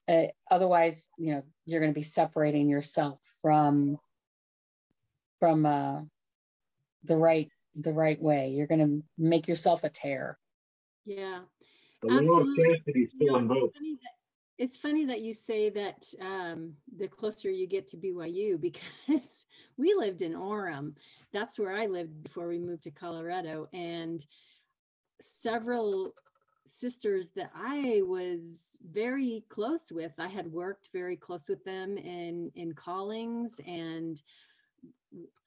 [0.08, 3.98] uh, otherwise, you know, you're going to be separating yourself from,
[5.40, 6.02] from, uh,
[7.04, 8.50] the right the right way.
[8.50, 10.38] You're going to make yourself a tear.
[11.06, 11.42] Yeah.
[12.02, 13.72] The law of chastity still in both.
[14.58, 19.46] It's funny that you say that um, the closer you get to BYU because
[19.78, 20.96] we lived in Orem.
[21.32, 23.68] That's where I lived before we moved to Colorado.
[23.74, 24.26] And
[25.22, 26.14] several
[26.66, 32.52] sisters that I was very close with, I had worked very close with them in,
[32.56, 34.22] in callings and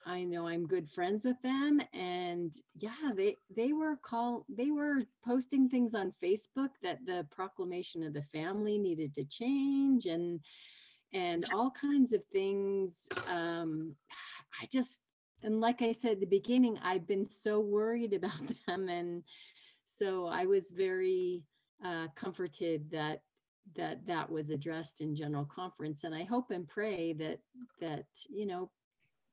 [0.06, 5.02] I know I'm good friends with them and yeah they they were call they were
[5.24, 10.40] posting things on Facebook that the proclamation of the family needed to change and
[11.12, 13.94] and all kinds of things um
[14.60, 15.00] I just
[15.42, 19.22] and like I said at the beginning I've been so worried about them and
[19.86, 21.42] so I was very
[21.84, 23.20] uh comforted that
[23.76, 27.40] that that was addressed in general conference and I hope and pray that
[27.80, 28.70] that you know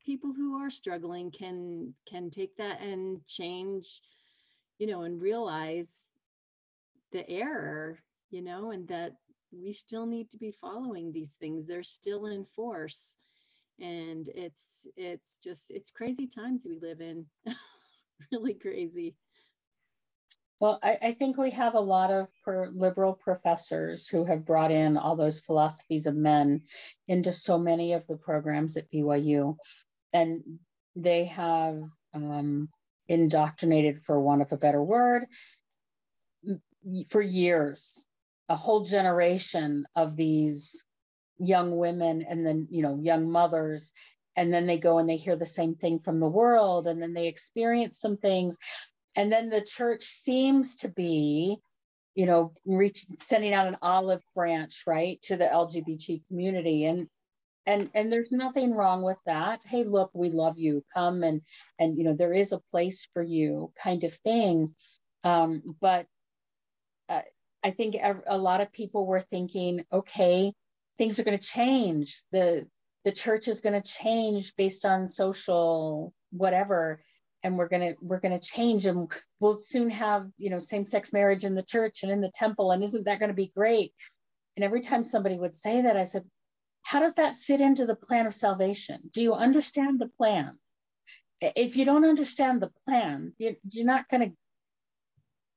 [0.08, 4.02] people who are struggling can can take that and change
[4.80, 6.02] you know and realize
[7.12, 8.00] the error
[8.32, 9.14] you know and that
[9.52, 11.66] we still need to be following these things.
[11.66, 13.16] They're still in force.
[13.80, 17.26] And it's it's just it's crazy times we live in.
[18.32, 19.16] Really crazy.
[20.60, 24.72] Well I, I, think we have a lot of per liberal professors who have brought
[24.72, 26.64] in all those philosophies of men
[27.08, 29.56] into so many of the programs at byu
[30.14, 30.60] and
[30.96, 31.82] they have
[32.14, 32.70] um,
[33.08, 35.26] indoctrinated, for want of a better word,
[37.10, 38.08] for years,
[38.50, 40.86] a whole generation of these
[41.38, 43.92] young women and then, you know, young mothers.
[44.36, 47.14] And then they go and they hear the same thing from the world, and then
[47.14, 48.58] they experience some things.
[49.16, 51.58] And then the church seems to be,
[52.14, 56.86] you know, reaching, sending out an olive branch, right, to the LGBT community.
[56.86, 57.08] And
[57.68, 59.64] and and there's nothing wrong with that.
[59.64, 60.84] Hey look we love you.
[60.94, 61.42] Come and
[61.78, 64.74] and you know there is a place for you kind of thing.
[65.24, 66.06] Um, but
[67.10, 67.22] uh,
[67.64, 67.96] i think
[68.28, 70.54] a lot of people were thinking okay
[70.98, 72.24] things are going to change.
[72.32, 72.68] The
[73.04, 77.00] the church is going to change based on social whatever
[77.44, 81.14] and we're going to we're going to change and we'll soon have you know same-sex
[81.14, 83.94] marriage in the church and in the temple and isn't that going to be great?
[84.56, 86.24] And every time somebody would say that i said
[86.88, 89.10] how does that fit into the plan of salvation?
[89.12, 90.58] Do you understand the plan?
[91.42, 94.38] If you don't understand the plan, you're, you're not going to,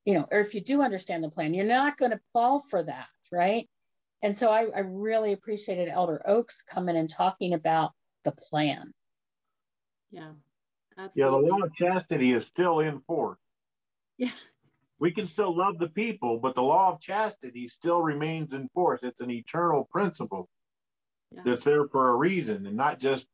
[0.05, 2.83] you know, or if you do understand the plan, you're not going to fall for
[2.83, 3.69] that, right?
[4.23, 7.93] And so I, I really appreciated Elder Oaks coming and talking about
[8.25, 8.93] the plan.
[10.11, 10.33] Yeah,
[10.99, 11.37] absolutely.
[11.39, 13.39] Yeah, the law of chastity is still in force.
[14.19, 14.33] Yeah.
[14.99, 18.99] We can still love the people, but the law of chastity still remains in force.
[19.05, 20.49] It's an eternal principle
[21.33, 21.43] yeah.
[21.45, 23.29] that's there for a reason and not just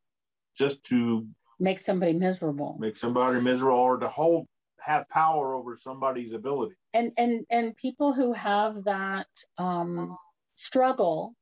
[0.57, 1.27] just to
[1.59, 2.77] make somebody miserable.
[2.79, 4.47] make somebody miserable or to hold
[4.85, 6.75] have power over somebody's ability.
[6.93, 9.27] And and and people who have that
[9.59, 10.17] um
[10.57, 11.35] struggle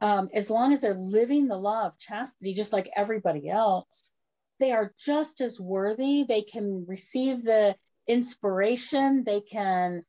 [0.00, 4.12] um as long as they're living the law of chastity just like everybody else
[4.58, 6.24] they are just as worthy.
[6.24, 7.76] They can receive the
[8.06, 9.24] inspiration.
[9.24, 10.02] They can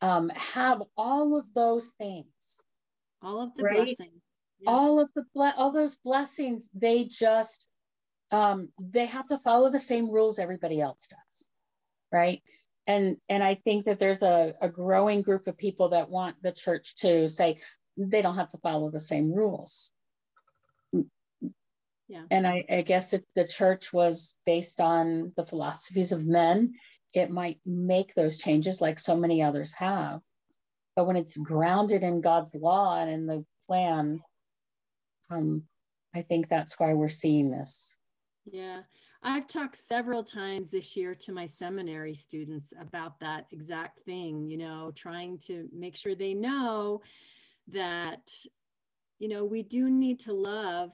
[0.00, 2.62] um, have all of those things.
[3.22, 3.84] All of the right?
[3.86, 4.22] blessings
[4.66, 5.24] all of the
[5.56, 7.66] all those blessings they just
[8.32, 11.48] um, they have to follow the same rules everybody else does
[12.14, 12.42] right?
[12.86, 16.52] And and i think that there's a, a growing group of people that want the
[16.52, 17.58] church to say
[17.96, 19.92] they don't have to follow the same rules.
[22.08, 22.24] Yeah.
[22.30, 26.74] And i, I guess if the church was based on the philosophies of men
[27.14, 30.20] it might make those changes like so many others have.
[30.96, 34.20] But when it's grounded in god's law and in the plan
[35.30, 35.62] um,
[36.14, 37.98] I think that's why we're seeing this.
[38.50, 38.82] Yeah,
[39.22, 44.58] I've talked several times this year to my seminary students about that exact thing, you
[44.58, 47.00] know, trying to make sure they know
[47.68, 48.30] that,
[49.18, 50.92] you know, we do need to love,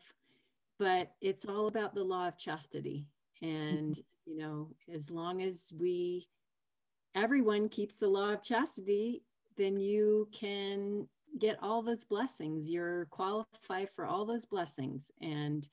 [0.78, 3.08] but it's all about the law of chastity.
[3.42, 6.28] And, you know, as long as we,
[7.16, 9.24] everyone keeps the law of chastity,
[9.56, 11.08] then you can
[11.38, 12.70] get all those blessings.
[12.70, 15.10] You're qualified for all those blessings.
[15.20, 15.66] And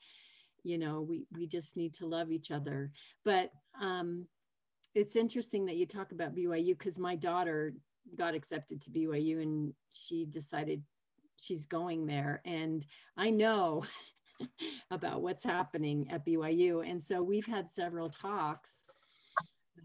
[0.64, 2.90] you know we we just need to love each other.
[3.24, 3.50] But
[3.80, 4.26] um
[4.94, 7.74] it's interesting that you talk about BYU because my daughter
[8.16, 10.82] got accepted to BYU and she decided
[11.36, 12.40] she's going there.
[12.44, 12.84] And
[13.16, 13.84] I know
[14.90, 18.88] about what's happening at BYU and so we've had several talks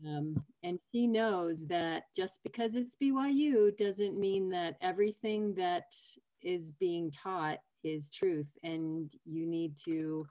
[0.06, 5.94] um, and she knows that just because it's BYU doesn't mean that everything that
[6.41, 8.48] is being taught is truth.
[8.64, 10.26] And you need to,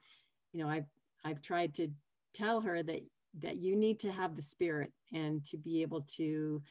[0.53, 0.87] you know, I've
[1.25, 1.89] I've tried to
[2.35, 3.03] tell her that
[3.41, 6.63] that you need to have the spirit and to be able to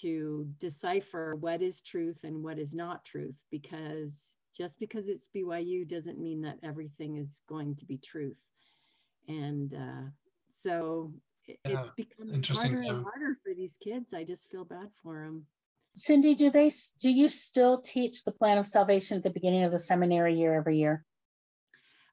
[0.00, 5.86] to decipher what is truth and what is not truth because just because it's BYU
[5.88, 8.40] doesn't mean that everything is going to be truth.
[9.28, 10.10] And uh,
[10.50, 11.12] so
[11.48, 14.12] yeah, it's becoming harder and harder for these kids.
[14.12, 15.46] I just feel bad for them.
[15.96, 16.70] Cindy, do they
[17.00, 20.54] do you still teach the plan of salvation at the beginning of the seminary year
[20.54, 21.04] every year?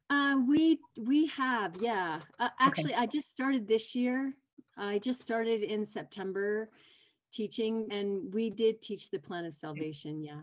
[0.10, 2.20] Uh, we we have, yeah.
[2.40, 3.04] Uh, actually, okay.
[3.04, 4.34] I just started this year.
[4.78, 6.70] I just started in September
[7.32, 10.24] teaching, and we did teach the plan of salvation.
[10.24, 10.42] Yeah.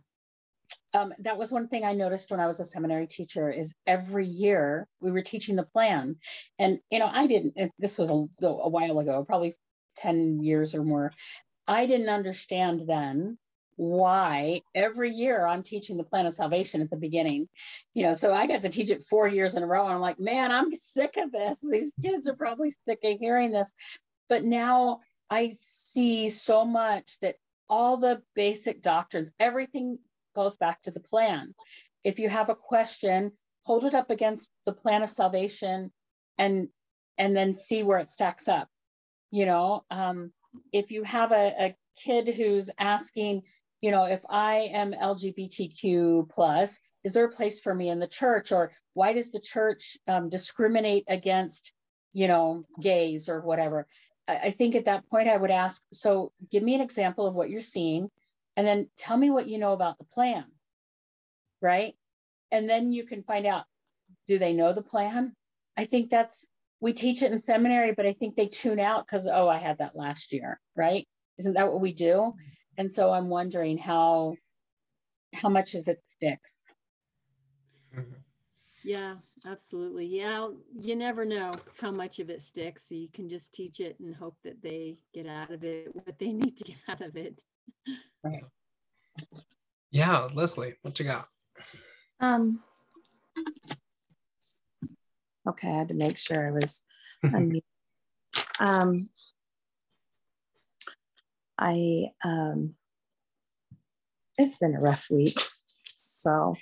[0.94, 3.50] Um, that was one thing I noticed when I was a seminary teacher.
[3.50, 6.16] Is every year we were teaching the plan,
[6.58, 7.72] and you know I didn't.
[7.78, 9.54] This was a, a while ago, probably
[9.96, 11.12] ten years or more.
[11.66, 13.38] I didn't understand then
[13.76, 17.48] why every year I'm teaching the plan of salvation at the beginning.
[17.94, 19.84] You know, so I got to teach it four years in a row.
[19.84, 21.60] And I'm like, man, I'm sick of this.
[21.60, 23.72] These kids are probably sick of hearing this.
[24.28, 25.00] But now
[25.30, 27.36] I see so much that
[27.68, 29.98] all the basic doctrines, everything
[30.34, 31.54] goes back to the plan.
[32.04, 33.32] If you have a question,
[33.64, 35.92] hold it up against the plan of salvation
[36.38, 36.68] and
[37.18, 38.68] and then see where it stacks up.
[39.30, 40.32] You know, um,
[40.72, 43.42] if you have a, a kid who's asking,
[43.80, 48.06] you know, if I am LGBTQ plus, is there a place for me in the
[48.06, 48.52] church?
[48.52, 51.72] Or why does the church um, discriminate against,
[52.12, 53.86] you know, gays or whatever?
[54.28, 57.34] I, I think at that point I would ask, so give me an example of
[57.34, 58.10] what you're seeing,
[58.56, 60.44] and then tell me what you know about the plan,
[61.60, 61.94] right?
[62.50, 63.64] And then you can find out,
[64.26, 65.34] do they know the plan?
[65.76, 66.48] I think that's
[66.80, 69.78] we teach it in seminary, but I think they tune out because oh, I had
[69.78, 71.06] that last year, right?
[71.38, 72.34] Isn't that what we do?
[72.76, 74.34] And so I'm wondering how
[75.34, 76.50] how much of it sticks.
[77.96, 78.12] Mm-hmm.
[78.84, 79.14] Yeah,
[79.46, 80.06] absolutely.
[80.06, 80.48] Yeah,
[80.80, 82.88] you never know how much of it sticks.
[82.88, 86.18] So you can just teach it and hope that they get out of it what
[86.18, 87.40] they need to get out of it.
[88.24, 88.44] Right.
[89.90, 91.28] Yeah, Leslie, what you got?
[92.20, 92.60] Um
[95.48, 96.82] okay, I had to make sure I was
[97.24, 97.62] unmuted.
[98.60, 99.08] Um
[101.58, 102.74] I um,
[104.36, 105.38] it's been a rough week,
[105.74, 106.56] so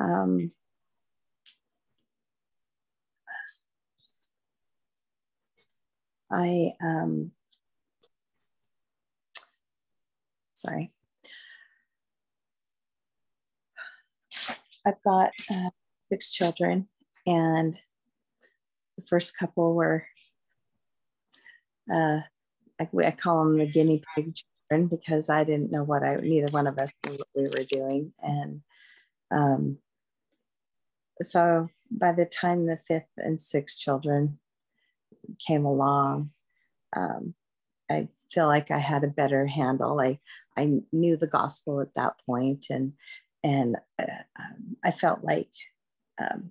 [0.00, 0.52] um,
[6.30, 7.32] I um,
[10.64, 10.90] sorry.
[14.86, 15.70] I've got uh,
[16.10, 16.88] six children,
[17.26, 17.76] and
[18.96, 20.06] the first couple were
[21.90, 22.20] uh,
[22.80, 26.50] I, I call them the guinea pig children because I didn't know what I, neither
[26.50, 28.12] one of us knew what we were doing.
[28.22, 28.62] And
[29.30, 29.78] um,
[31.20, 34.38] so by the time the fifth and sixth children
[35.46, 36.30] came along,
[36.96, 37.34] um,
[37.90, 40.00] I feel like I had a better handle.
[40.00, 40.18] I,
[40.56, 42.92] I knew the gospel at that point and,
[43.42, 45.50] and uh, um, I felt like
[46.20, 46.50] um,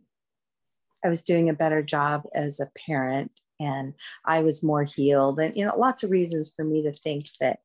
[1.03, 3.93] I was doing a better job as a parent and
[4.25, 7.59] I was more healed, and you know, lots of reasons for me to think that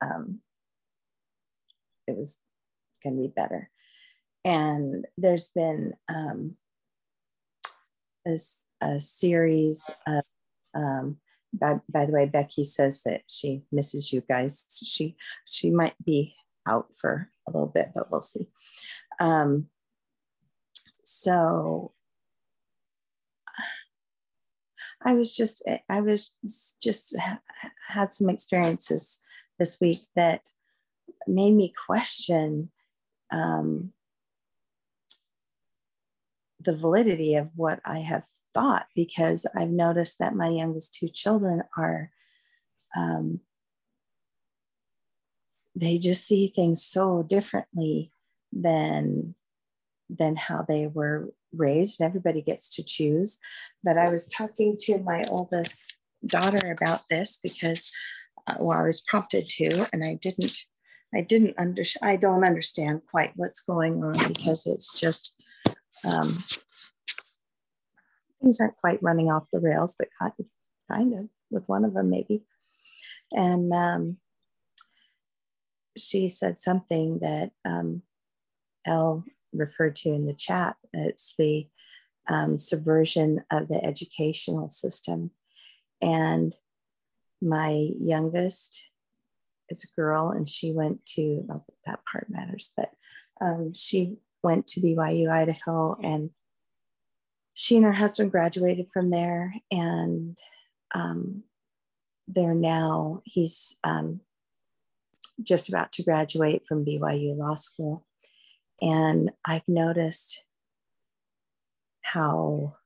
[0.00, 0.40] um,
[2.06, 2.38] it was
[3.02, 3.70] going to be better.
[4.44, 6.56] And there's been um,
[8.26, 8.36] a,
[8.82, 10.22] a series of,
[10.74, 11.18] um,
[11.60, 14.66] by, by the way, Becky says that she misses you guys.
[14.84, 16.34] She she might be
[16.66, 18.48] out for a little bit, but we'll see.
[19.20, 19.68] Um,
[21.04, 21.92] so
[25.04, 26.30] I was just, I was
[26.82, 27.16] just
[27.88, 29.20] had some experiences
[29.58, 30.40] this week that
[31.26, 32.70] made me question
[33.30, 33.92] um,
[36.64, 41.62] the validity of what I have thought because I've noticed that my youngest two children
[41.76, 42.10] are,
[42.96, 43.40] um,
[45.74, 48.12] they just see things so differently
[48.52, 49.34] than
[50.08, 53.38] than how they were raised and everybody gets to choose.
[53.82, 57.90] But I was talking to my oldest daughter about this because,
[58.46, 60.56] uh, well, I was prompted to, and I didn't,
[61.14, 65.34] I didn't under, I don't understand quite what's going on because it's just,
[66.04, 66.42] um,
[68.40, 72.44] things aren't quite running off the rails, but kind of with one of them maybe.
[73.32, 74.18] And um,
[75.96, 78.02] she said something that um,
[78.86, 80.76] Elle referred to in the chat.
[80.92, 81.68] It's the
[82.28, 85.30] um, subversion of the educational system.
[86.02, 86.54] And
[87.40, 88.84] my youngest
[89.68, 92.90] is a girl, and she went to, not that that part matters, but
[93.40, 96.30] um, she went to BYU Idaho, and
[97.54, 99.54] she and her husband graduated from there.
[99.70, 100.38] And
[100.94, 101.42] um,
[102.28, 104.20] they're now, he's um,
[105.42, 108.06] just about to graduate from BYU Law School.
[108.80, 110.44] And I've noticed
[112.02, 112.76] how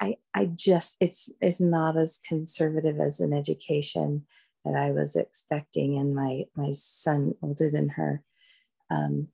[0.00, 4.26] I, I just it's it's not as conservative as an education
[4.66, 8.22] that I was expecting, and my my son older than her,
[8.90, 9.28] um,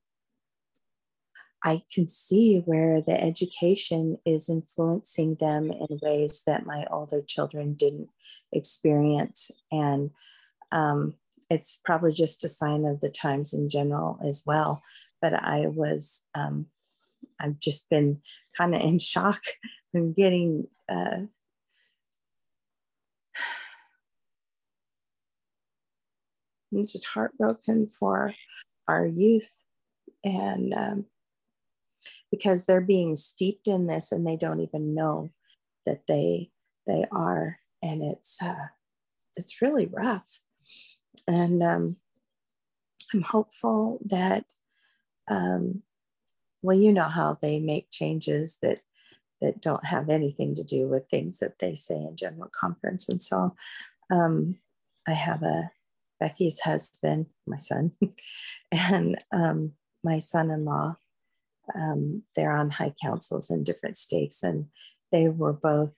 [1.63, 7.73] I can see where the education is influencing them in ways that my older children
[7.75, 8.09] didn't
[8.51, 9.49] experience.
[9.71, 10.11] And
[10.73, 11.15] um,
[11.49, 14.83] it's probably just a sign of the times in general as well.
[15.21, 16.67] But I was, um,
[17.39, 18.21] I've just been
[18.57, 19.41] kind of in shock
[19.93, 20.67] and getting.
[20.89, 21.27] Uh,
[26.73, 28.33] I'm just heartbroken for
[28.87, 29.57] our youth.
[30.23, 31.05] And um,
[32.31, 35.29] because they're being steeped in this and they don't even know
[35.85, 36.49] that they
[36.87, 37.59] they are.
[37.81, 38.67] And it's uh,
[39.35, 40.39] it's really rough.
[41.27, 41.97] And um,
[43.13, 44.45] i'm hopeful that
[45.29, 45.83] um,
[46.63, 48.79] well you know how they make changes that
[49.41, 53.21] that don't have anything to do with things that they say in general conference and
[53.21, 53.55] so
[54.11, 54.57] um,
[55.07, 55.69] i have a
[56.23, 57.91] becky's husband my son
[58.71, 60.95] and um, my son-in-law
[61.75, 64.67] um, they're on high councils in different states, and
[65.11, 65.95] they were both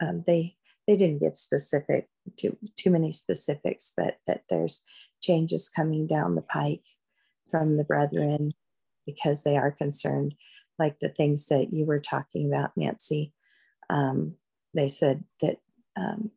[0.00, 0.56] um, they
[0.86, 2.08] they didn't give specific
[2.38, 4.82] too too many specifics, but that there's
[5.22, 6.84] changes coming down the pike
[7.50, 8.52] from the brethren
[9.06, 10.34] because they are concerned,
[10.78, 13.32] like the things that you were talking about, Nancy.
[13.88, 14.36] Um,
[14.74, 15.58] they said that
[15.96, 16.32] um,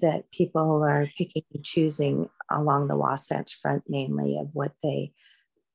[0.00, 5.12] that people are picking and choosing along the Wasatch Front mainly of what they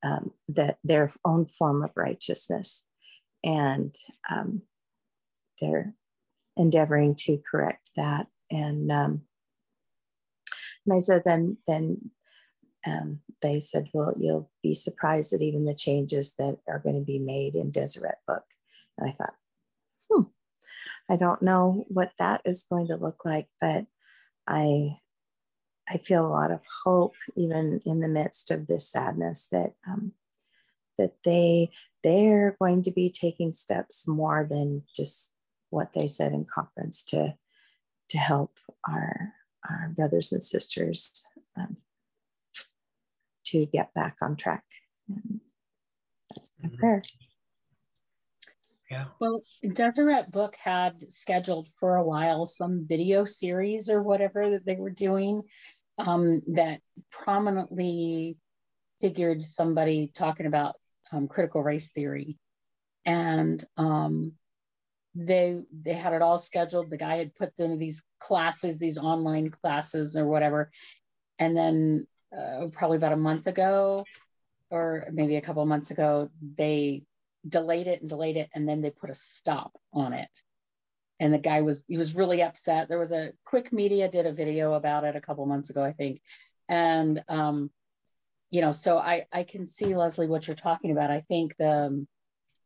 [0.04, 2.86] um, that their own form of righteousness,
[3.44, 3.94] and
[4.30, 4.62] um,
[5.60, 5.94] they're
[6.56, 8.26] endeavoring to correct that.
[8.50, 9.22] And, um,
[10.84, 12.10] and I said, then then
[12.86, 17.06] um, they said, well, you'll be surprised at even the changes that are going to
[17.06, 18.44] be made in Deseret Book.
[18.98, 19.34] And I thought,
[20.10, 20.22] hmm,
[21.08, 23.86] I don't know what that is going to look like, but
[24.46, 24.98] I
[25.88, 30.12] I feel a lot of hope, even in the midst of this sadness, that um,
[30.98, 31.70] that they
[32.02, 35.32] they're going to be taking steps more than just
[35.70, 37.34] what they said in conference to
[38.10, 39.32] to help our
[39.68, 41.24] our brothers and sisters
[41.56, 41.78] um,
[43.46, 44.64] to get back on track.
[45.08, 45.40] And
[46.34, 46.78] that's my mm-hmm.
[46.78, 47.02] prayer.
[48.92, 49.04] Yeah.
[49.20, 54.76] Well, Deseret Book had scheduled for a while some video series or whatever that they
[54.76, 55.42] were doing
[55.96, 58.36] um, that prominently
[59.00, 60.74] figured somebody talking about
[61.10, 62.38] um, critical race theory,
[63.06, 64.32] and um,
[65.14, 66.90] they they had it all scheduled.
[66.90, 70.70] The guy had put them these classes, these online classes or whatever,
[71.38, 74.04] and then uh, probably about a month ago,
[74.68, 77.04] or maybe a couple months ago, they
[77.46, 80.42] delayed it and delayed it, and then they put a stop on it.
[81.20, 82.88] And the guy was he was really upset.
[82.88, 85.92] There was a quick media did a video about it a couple months ago i
[85.92, 86.20] think.
[86.68, 87.70] And um
[88.50, 91.10] you know so i i can see leslie what you're talking about.
[91.10, 92.06] I think the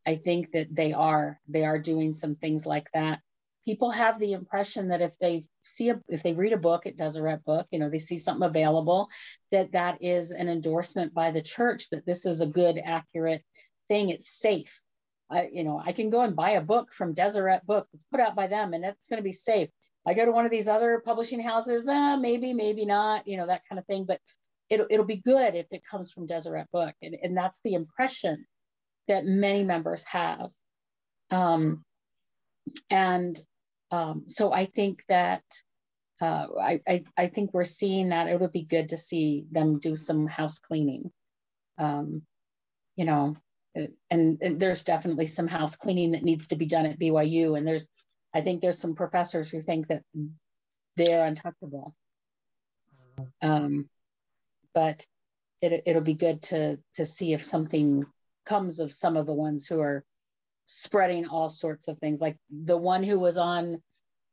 [0.07, 3.20] i think that they are they are doing some things like that.
[3.64, 6.97] People have the impression that if they see a if they read a book it
[6.97, 9.09] Deseret book you know they see something available
[9.51, 13.43] that that is an endorsement by the church that this is a good accurate
[13.89, 14.82] thing it's safe
[15.30, 17.89] I, you know, I can go and buy a book from Deseret Book.
[17.93, 19.70] It's put out by them, and it's going to be safe.
[20.07, 23.47] I go to one of these other publishing houses, uh, maybe, maybe not, you know,
[23.47, 24.05] that kind of thing.
[24.05, 24.20] But
[24.70, 28.47] it'll it'll be good if it comes from Deseret Book, and, and that's the impression
[29.09, 30.51] that many members have.
[31.30, 31.84] Um,
[32.89, 33.37] and
[33.91, 35.43] um, so I think that
[36.20, 39.80] uh, I, I, I think we're seeing that it would be good to see them
[39.80, 41.11] do some house cleaning.
[41.78, 42.22] Um,
[42.97, 43.37] you know,
[44.11, 47.57] and, and there's definitely some house cleaning that needs to be done at BYU.
[47.57, 47.89] And there's,
[48.35, 50.03] I think there's some professors who think that
[50.97, 51.95] they're untouchable.
[53.43, 53.89] Um,
[54.74, 55.07] but
[55.61, 58.05] it, it'll be good to to see if something
[58.45, 60.05] comes of some of the ones who are
[60.66, 62.20] spreading all sorts of things.
[62.20, 63.83] Like the one who was on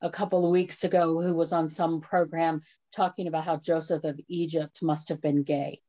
[0.02, 2.62] a couple of weeks ago, who was on some program
[2.94, 5.82] talking about how Joseph of Egypt must have been gay.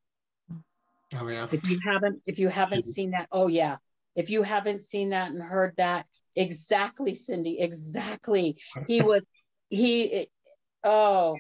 [1.21, 1.47] Oh yeah.
[1.51, 3.77] If you haven't, if you haven't seen that, oh yeah.
[4.17, 6.07] If you haven't seen that and heard that,
[6.37, 8.59] exactly, Cindy, exactly.
[8.87, 9.23] He was,
[9.69, 10.29] he,
[10.85, 11.37] oh,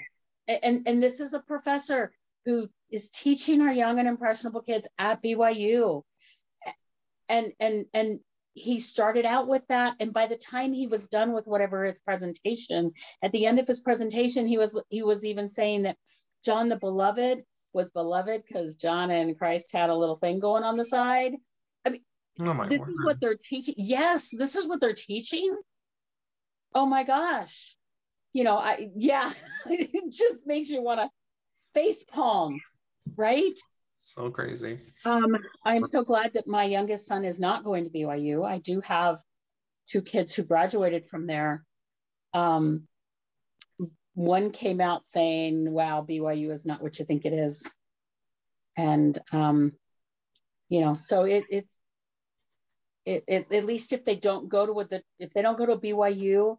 [0.49, 2.12] and and this is a professor
[2.45, 6.03] who is teaching our young and impressionable kids at BYU,
[7.29, 8.20] and and and
[8.55, 11.99] he started out with that and by the time he was done with whatever his
[12.01, 15.97] presentation at the end of his presentation he was he was even saying that
[16.45, 17.43] john the beloved
[17.75, 21.35] was beloved because John and Christ had a little thing going on the side.
[21.85, 22.03] I mean,
[22.41, 22.89] oh this word.
[22.89, 23.75] is what they're teaching.
[23.77, 25.55] Yes, this is what they're teaching.
[26.75, 27.77] Oh my gosh.
[28.33, 29.31] You know, I, yeah,
[29.66, 31.11] it just makes you want to
[31.75, 32.61] face palm,
[33.16, 33.55] right?
[33.91, 34.79] So crazy.
[35.05, 38.45] Um, I'm so glad that my youngest son is not going to BYU.
[38.45, 39.20] I do have
[39.87, 41.64] two kids who graduated from there.
[42.33, 42.87] Um,
[44.15, 47.77] one came out saying, wow, BYU is not what you think it is.
[48.77, 49.73] And, um,
[50.69, 51.79] you know, so it, it's,
[53.05, 55.67] it, it, at least if they don't go to what the, if they don't go
[55.67, 56.57] to BYU,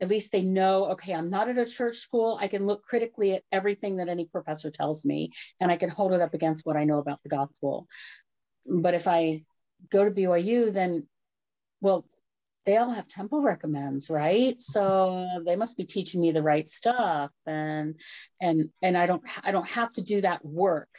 [0.00, 2.38] at least they know, okay, I'm not at a church school.
[2.40, 5.30] I can look critically at everything that any professor tells me
[5.60, 7.88] and I can hold it up against what I know about the gospel.
[8.66, 9.44] But if I
[9.90, 11.08] go to BYU, then,
[11.80, 12.04] well,
[12.68, 14.54] they all have temple recommends right?
[14.54, 14.60] Mm-hmm.
[14.60, 17.98] So they must be teaching me the right stuff and
[18.42, 20.90] and and i don't i don't have to do that work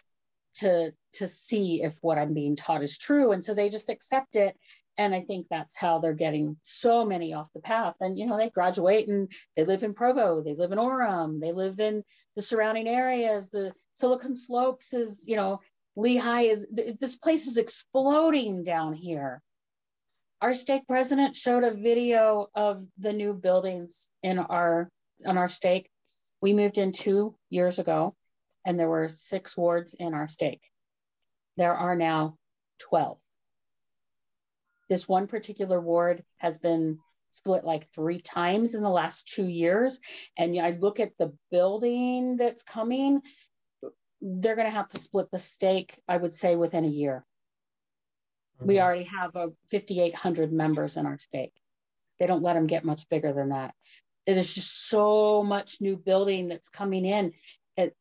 [0.55, 3.31] to to see if what i'm being taught is true.
[3.33, 4.57] And so they just accept it.
[4.97, 7.93] And i think that's how they're getting so many off the path.
[7.99, 11.51] And you know they graduate and they live in provo they live in orem they
[11.51, 12.03] live in
[12.35, 13.51] the surrounding areas.
[13.51, 15.59] The silicon slopes is you know
[15.95, 16.67] lehi is
[16.99, 19.43] this place is exploding down here
[20.41, 24.89] our stake president showed a video of the new buildings in our
[25.25, 25.89] on our stake.
[26.41, 28.15] We moved in two years ago
[28.65, 30.61] and there were six wards in our stake.
[31.57, 32.37] There are now
[32.79, 33.19] 12
[34.89, 39.99] this one particular ward has been split like three times in the last two years
[40.37, 43.21] and i look at the building that's coming
[44.21, 47.23] they're going to have to split the stake i would say within a year
[48.61, 51.53] we already have a 5,800 members in our state.
[52.19, 53.73] They don't let them get much bigger than that.
[54.25, 57.33] There's just so much new building that's coming in.
[57.77, 57.95] It,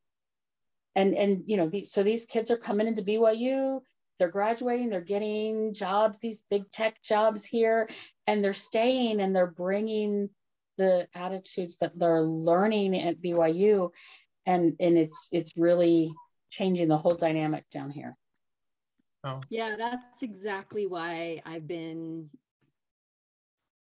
[0.94, 3.80] and, and, you know, the, so these kids are coming into BYU,
[4.18, 7.88] they're graduating, they're getting jobs, these big tech jobs here,
[8.26, 10.28] and they're staying and they're bringing
[10.76, 13.90] the attitudes that they're learning at BYU.
[14.44, 16.12] And, and it's, it's really
[16.50, 18.16] changing the whole dynamic down here.
[19.24, 19.40] Oh.
[19.50, 22.30] Yeah, that's exactly why I've been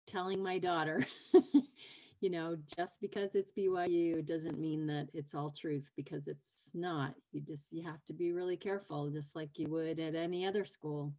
[0.07, 1.05] telling my daughter,
[2.21, 7.15] you know, just because it's BYU doesn't mean that it's all truth because it's not.
[7.31, 10.65] You just you have to be really careful, just like you would at any other
[10.65, 11.13] school.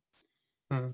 [0.70, 0.90] Hmm.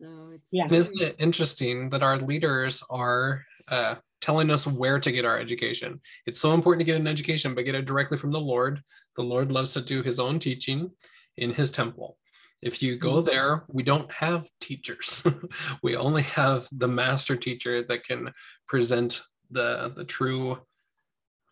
[0.00, 0.70] So it's yeah.
[0.70, 6.00] Isn't it interesting that our leaders are uh, telling us where to get our education?
[6.26, 8.82] It's so important to get an education, but get it directly from the Lord.
[9.16, 10.90] The Lord loves to do His own teaching
[11.36, 12.18] in His temple.
[12.62, 13.26] If you go mm-hmm.
[13.26, 15.24] there, we don't have teachers.
[15.82, 18.32] we only have the master teacher that can
[18.66, 20.58] present the, the true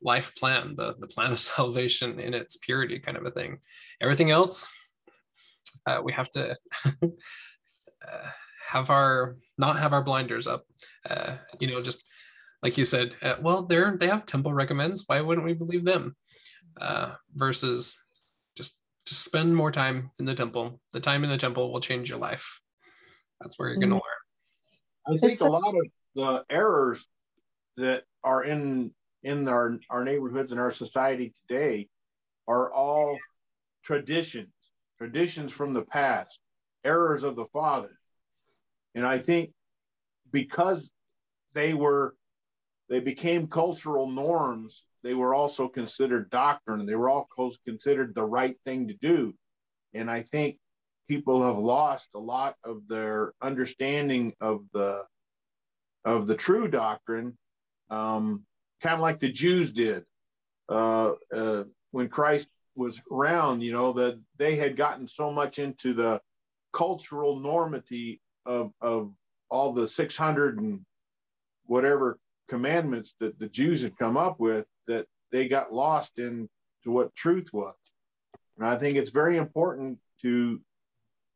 [0.02, 3.59] life plan, the, the plan of salvation in its purity, kind of a thing.
[4.00, 4.70] Everything else,
[5.86, 6.57] uh, we have to
[7.02, 8.28] uh,
[8.68, 10.64] have our not have our blinders up.
[11.09, 12.02] Uh, you know, just
[12.62, 15.05] like you said, uh, well, they're they have temple recommends.
[15.07, 16.16] Why wouldn't we believe them?
[16.80, 18.03] Uh, versus
[19.07, 20.80] to spend more time in the temple.
[20.92, 22.61] The time in the temple will change your life.
[23.40, 25.14] That's where you're going to mm-hmm.
[25.14, 25.18] learn.
[25.22, 26.98] I think a lot of the errors
[27.76, 28.92] that are in
[29.22, 31.88] in our our neighborhoods and our society today
[32.46, 33.18] are all
[33.82, 34.52] traditions,
[34.98, 36.40] traditions from the past,
[36.84, 37.96] errors of the fathers.
[38.94, 39.50] And I think
[40.30, 40.92] because
[41.55, 42.14] they were
[42.88, 46.86] they became cultural norms they were also considered doctrine.
[46.86, 47.28] They were all
[47.66, 49.34] considered the right thing to do.
[49.92, 50.57] And I think
[51.09, 55.05] people have lost a lot of their understanding of the
[56.07, 57.36] of the true doctrine,
[57.90, 58.44] um,
[58.82, 60.04] kind of like the Jews did
[60.70, 63.61] uh, uh, when Christ was around.
[63.61, 66.18] You know that they had gotten so much into the
[66.72, 69.12] cultural normity of of
[69.50, 70.80] all the 600 and
[71.66, 72.18] whatever
[72.49, 76.48] commandments that the Jews had come up with that they got lost into
[76.84, 77.74] what truth was.
[78.58, 80.61] And I think it's very important to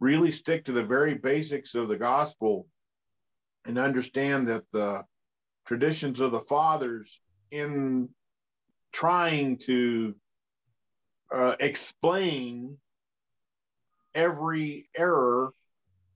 [0.00, 2.66] really stick to the very basics of the gospel
[3.66, 5.04] and understand that the
[5.66, 7.20] traditions of the fathers
[7.50, 8.08] in
[8.92, 10.14] trying to
[11.32, 12.78] uh, explain
[14.14, 15.52] every error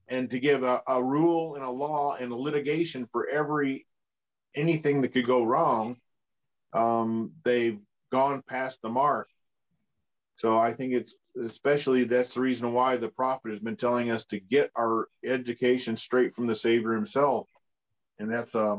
[0.09, 3.87] and to give a, a rule and a law and a litigation for every
[4.55, 5.97] anything that could go wrong
[6.73, 7.79] um, they've
[8.11, 9.29] gone past the mark.
[10.37, 14.25] So I think it's especially that's the reason why the prophet has been telling us
[14.27, 17.49] to get our education straight from the Savior himself,
[18.19, 18.79] and that's uh,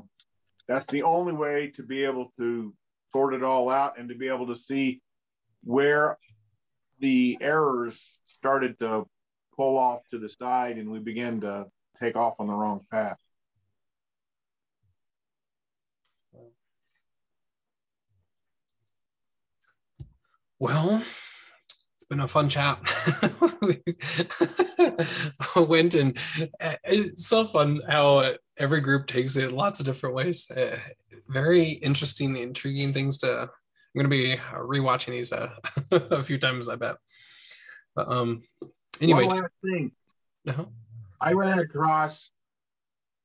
[0.68, 2.74] that's the only way to be able to
[3.12, 5.02] sort it all out and to be able to see
[5.64, 6.18] where
[7.00, 9.06] the errors started to
[9.56, 11.66] pull off to the side and we began to
[12.00, 13.18] take off on the wrong path.
[20.64, 21.04] Well,
[21.96, 22.80] it's been a fun chat.
[25.58, 26.18] I Went and
[26.62, 30.50] uh, it's so fun how every group takes it lots of different ways.
[30.50, 30.80] Uh,
[31.28, 33.42] very interesting, intriguing things to.
[33.42, 33.50] I'm
[33.94, 35.50] going to be rewatching these uh,
[35.92, 36.96] a few times, I bet.
[37.94, 38.44] But, um.
[39.02, 39.26] Anyway.
[39.26, 39.92] One last thing.
[40.48, 40.66] Uh-huh.
[41.20, 42.32] I ran across,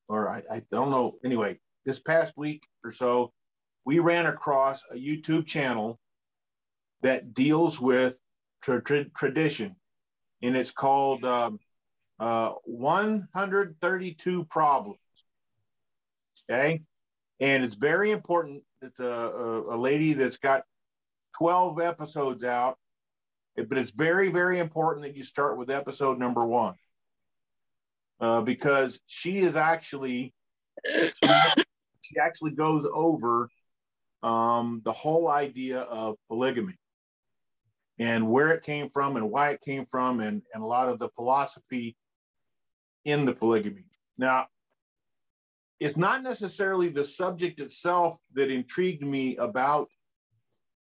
[0.08, 1.18] or I, I don't know.
[1.24, 3.32] Anyway, this past week or so,
[3.84, 6.00] we ran across a YouTube channel
[7.02, 8.18] that deals with
[8.62, 9.76] tra- tra- tradition,
[10.42, 11.58] and it's called um,
[12.18, 14.98] uh, 132 Problems.
[16.50, 16.82] Okay,
[17.40, 18.62] and it's very important.
[18.82, 20.62] It's a, a, a lady that's got
[21.36, 22.78] 12 episodes out,
[23.56, 26.74] but it's very, very important that you start with episode number one
[28.20, 30.32] uh, because she is actually
[30.84, 33.48] she actually goes over
[34.22, 36.74] um, the whole idea of polygamy
[37.98, 40.98] and where it came from and why it came from and, and a lot of
[40.98, 41.96] the philosophy
[43.04, 43.86] in the polygamy.
[44.16, 44.46] Now,
[45.80, 49.88] it's not necessarily the subject itself that intrigued me about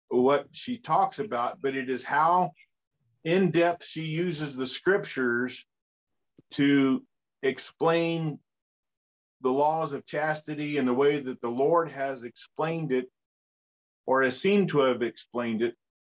[0.08, 2.52] what she talks about, but it is how
[3.24, 5.64] in depth she uses the scriptures
[6.52, 7.04] to
[7.42, 8.38] explain
[9.40, 13.06] the laws of chastity and the way that the Lord has explained it
[14.06, 15.74] or has seemed to have explained it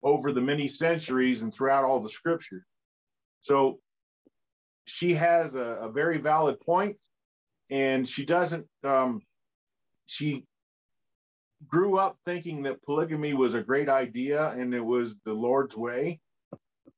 [0.07, 2.63] over the many centuries and throughout all the scriptures.
[3.41, 3.79] So
[4.85, 6.97] she has a, a very valid point,
[7.69, 9.21] and she doesn't, um,
[10.05, 10.45] she
[11.67, 16.19] grew up thinking that polygamy was a great idea and it was the Lord's way.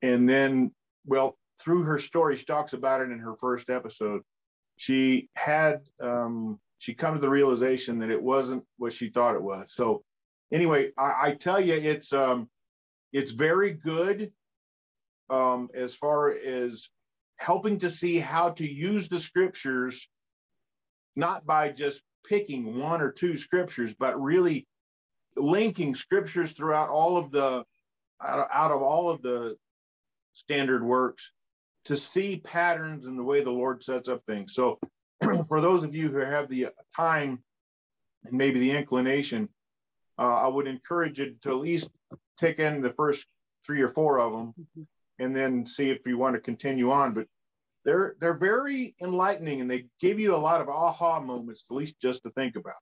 [0.02, 0.72] And then,
[1.06, 4.22] well, through her story, she talks about it in her first episode.
[4.77, 9.41] She had, um, she come to the realization that it wasn't what she thought it
[9.41, 9.73] was.
[9.73, 10.03] So,
[10.53, 12.49] anyway, I, I tell you, it's um,
[13.11, 14.31] it's very good
[15.30, 16.90] um, as far as
[17.38, 20.07] helping to see how to use the scriptures,
[21.15, 24.68] not by just picking one or two scriptures, but really
[25.36, 27.64] linking scriptures throughout all of the
[28.22, 29.56] out of, out of all of the
[30.34, 31.31] standard works
[31.86, 34.53] to see patterns in the way the Lord sets up things.
[34.53, 34.77] So,
[35.48, 37.41] for those of you who have the time
[38.26, 39.48] and maybe the inclination,
[40.18, 41.90] uh, I would encourage you to at least
[42.40, 43.26] take in the first
[43.66, 45.24] three or four of them mm-hmm.
[45.24, 47.14] and then see if you want to continue on.
[47.14, 47.28] But
[47.86, 52.02] they're they're very enlightening and they give you a lot of aha moments, at least
[52.02, 52.74] just to think about.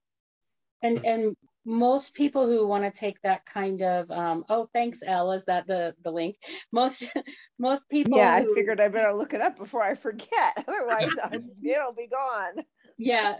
[0.82, 1.36] And and
[1.68, 5.66] most people who want to take that kind of um, oh thanks Elle is that
[5.66, 6.36] the the link
[6.72, 7.04] most
[7.58, 11.10] most people yeah who, I figured I better look it up before I forget otherwise
[11.62, 12.64] it'll be gone
[12.96, 13.36] yeah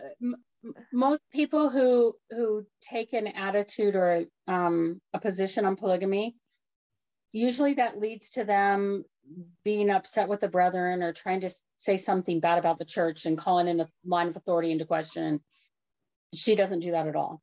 [0.92, 6.34] most people who who take an attitude or um, a position on polygamy
[7.32, 9.04] usually that leads to them
[9.64, 13.36] being upset with the brethren or trying to say something bad about the church and
[13.36, 15.40] calling in a line of authority into question.
[16.34, 17.42] She doesn't do that at all.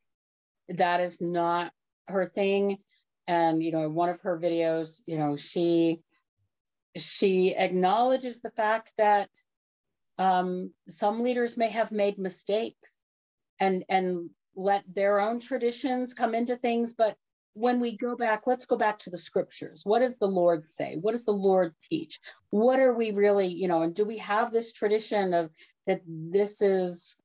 [0.69, 1.71] That is not
[2.07, 2.79] her thing.
[3.27, 6.01] And you know one of her videos you know she
[6.95, 9.29] she acknowledges the fact that
[10.17, 12.77] um, some leaders may have made mistakes
[13.59, 16.93] and and let their own traditions come into things.
[16.93, 17.17] But
[17.53, 19.81] when we go back let's go back to the scriptures.
[19.85, 20.97] What does the lord say?
[20.99, 22.19] What does the lord teach?
[22.49, 25.51] What are we really you know and do we have this tradition of
[25.87, 27.17] that this is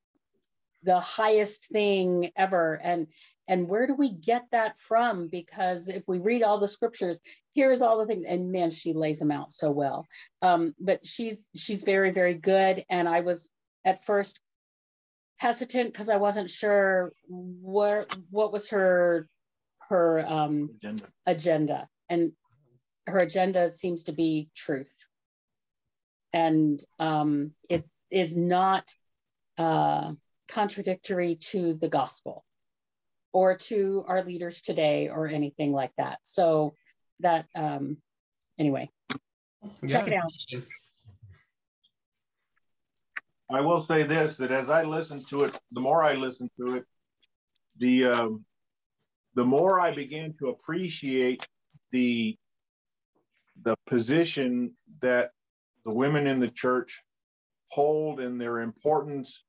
[0.83, 2.81] the highest thing ever?
[2.83, 3.09] And
[3.49, 5.27] and where do we get that from?
[5.27, 7.21] Because if we read all the scriptures
[7.55, 8.25] here's all the things.
[8.29, 10.07] And man she lays them out so well.
[10.43, 12.85] Um, but she's she's very very good.
[12.89, 13.51] And i was
[13.85, 14.41] at first
[15.41, 19.27] hesitant because I wasn't sure where what was her
[19.89, 21.09] her um, agenda.
[21.27, 22.33] agenda, and
[23.07, 25.07] her agenda seems to be truth,
[26.33, 28.95] and um, it is not
[29.57, 30.13] uh,
[30.49, 32.45] contradictory to the gospel
[33.33, 36.19] or to our leaders today or anything like that.
[36.25, 36.75] So
[37.21, 37.97] that um,
[38.59, 38.91] anyway,
[39.83, 39.89] yeah.
[39.89, 40.33] check it out.
[43.53, 46.77] I will say this: that as I listen to it, the more I listen to
[46.77, 46.85] it,
[47.79, 48.45] the um,
[49.35, 51.47] the more I began to appreciate
[51.91, 52.37] the
[53.63, 55.31] the position that
[55.85, 57.03] the women in the church
[57.71, 59.43] hold and their importance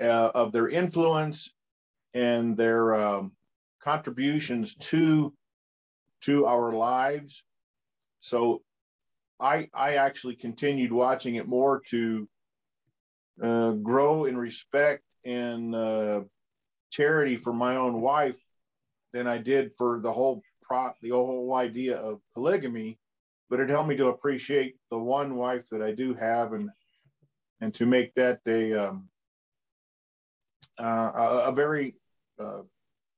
[0.00, 1.50] uh, of their influence
[2.14, 3.32] and their um,
[3.80, 5.32] contributions to
[6.20, 7.44] to our lives.
[8.20, 8.62] So
[9.40, 12.28] I I actually continued watching it more to
[13.42, 16.22] uh, grow in respect and uh,
[16.90, 18.36] charity for my own wife
[19.12, 22.98] than I did for the whole pro the whole idea of polygamy.
[23.50, 26.70] but it helped me to appreciate the one wife that I do have and
[27.60, 29.08] and to make that a um,
[30.78, 31.94] uh, a, a, very
[32.38, 32.62] uh,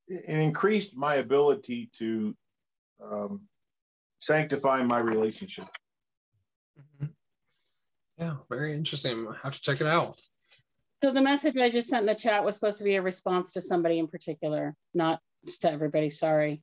[0.09, 2.35] it increased my ability to
[3.03, 3.49] um,
[4.19, 5.67] sanctify my relationship.
[8.21, 9.27] Yeah, very interesting.
[9.27, 10.19] I have to check it out.
[11.03, 13.53] So the message I just sent in the chat was supposed to be a response
[13.53, 16.11] to somebody in particular, not to everybody.
[16.11, 16.63] Sorry.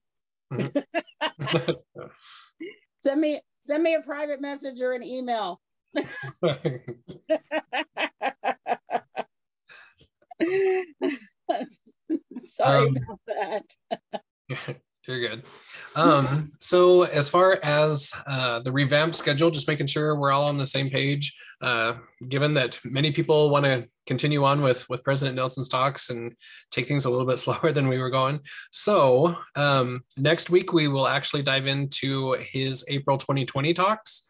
[0.54, 1.72] Mm-hmm.
[3.02, 5.60] send me send me a private message or an email.
[12.38, 14.78] Sorry um, about that.
[15.08, 15.44] You're good.
[15.96, 20.58] Um, so as far as uh, the revamp schedule, just making sure we're all on
[20.58, 21.34] the same page.
[21.62, 21.94] Uh,
[22.28, 26.36] given that many people want to continue on with with President Nelson's talks and
[26.72, 28.42] take things a little bit slower than we were going.
[28.72, 34.28] So um, next week we will actually dive into his April 2020 talks.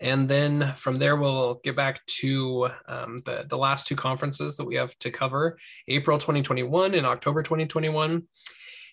[0.00, 4.64] And then from there, we'll get back to um, the, the last two conferences that
[4.64, 8.22] we have to cover April 2021 and October 2021.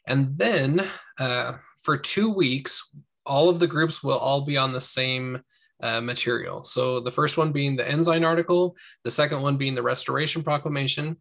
[0.07, 0.85] And then
[1.19, 2.91] uh, for two weeks,
[3.25, 5.41] all of the groups will all be on the same
[5.81, 6.63] uh, material.
[6.63, 11.17] So the first one being the Ensign article, the second one being the Restoration Proclamation.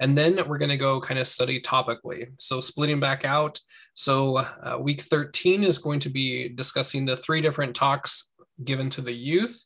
[0.00, 2.28] And then we're going to go kind of study topically.
[2.38, 3.58] So splitting back out.
[3.94, 8.32] So uh, week 13 is going to be discussing the three different talks
[8.64, 9.64] given to the youth.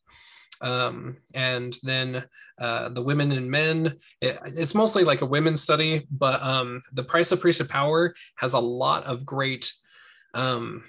[0.61, 2.25] Um, and then
[2.61, 3.97] uh, the women and men.
[4.21, 8.55] It, it's mostly like a women's study, but um, the price of priesthood power has
[8.55, 9.73] a lot of great
[10.35, 10.83] um,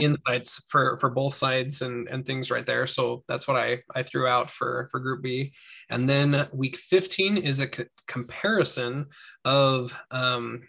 [0.00, 2.86] insights for for both sides and and things right there.
[2.86, 5.52] So that's what I I threw out for for Group B.
[5.90, 7.70] And then week 15 is a
[8.08, 9.06] comparison
[9.44, 10.62] of um,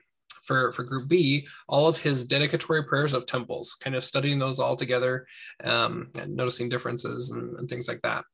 [0.46, 4.60] for, for group B, all of his dedicatory prayers of temples, kind of studying those
[4.60, 5.28] all together
[5.64, 8.26] um, and noticing differences and, and things like that.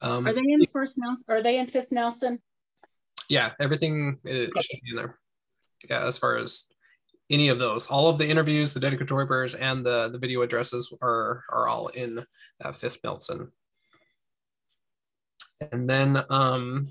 [0.00, 1.24] Um, are they in first Nelson?
[1.28, 2.40] Are they in fifth Nelson?
[3.28, 4.48] Yeah, everything okay.
[4.60, 5.18] should be in there.
[5.88, 6.64] Yeah, as far as
[7.30, 10.92] any of those, all of the interviews, the dedicatory prayers, and the the video addresses
[11.02, 12.24] are are all in
[12.64, 13.52] uh, fifth Nelson.
[15.72, 16.86] And then um,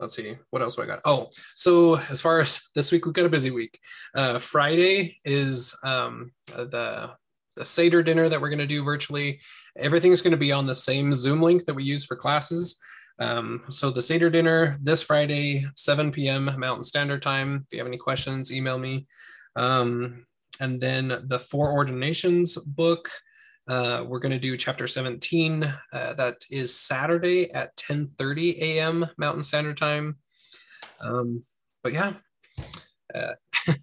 [0.00, 1.00] let's see what else do i got?
[1.04, 3.78] Oh so as far as this week we've got a busy week.
[4.14, 7.10] Uh, friday is um, the
[7.56, 9.40] the seder dinner that we're going to do virtually.
[9.78, 12.80] Everything's going to be on the same zoom link that we use for classes.
[13.20, 17.64] Um, so the seder dinner this friday 7 p.m mountain standard time.
[17.66, 19.06] If you have any questions email me.
[19.54, 20.26] Um,
[20.60, 23.08] and then the four ordinations book
[23.68, 25.64] uh, we're going to do chapter 17.
[25.92, 29.06] Uh, that is Saturday at 10:30 a.m.
[29.16, 30.16] Mountain Standard Time.
[31.00, 31.42] Um,
[31.82, 32.14] but yeah,
[33.14, 33.32] uh,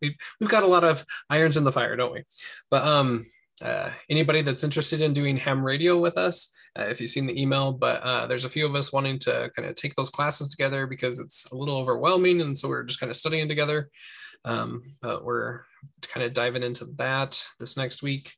[0.00, 2.22] we've, we've got a lot of irons in the fire, don't we?
[2.70, 3.26] But um,
[3.62, 7.40] uh, anybody that's interested in doing ham radio with us, uh, if you've seen the
[7.40, 10.50] email, but uh, there's a few of us wanting to kind of take those classes
[10.50, 13.90] together because it's a little overwhelming, and so we're just kind of studying together.
[14.46, 15.60] Um, but we're
[16.02, 18.34] kind of diving into that this next week.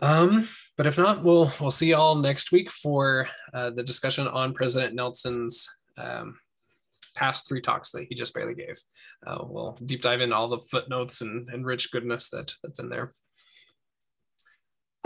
[0.00, 4.52] Um, but if not, we'll we'll see y'all next week for uh, the discussion on
[4.52, 6.38] President Nelson's um,
[7.14, 8.78] past three talks that he just barely gave.
[9.26, 12.88] Uh, we'll deep dive into all the footnotes and, and rich goodness that that's in
[12.88, 13.12] there.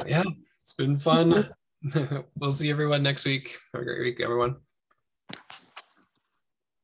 [0.06, 0.24] Yeah,
[0.62, 1.48] it's been fun.
[2.38, 3.56] we'll see everyone next week.
[3.72, 4.56] Have a great week, everyone.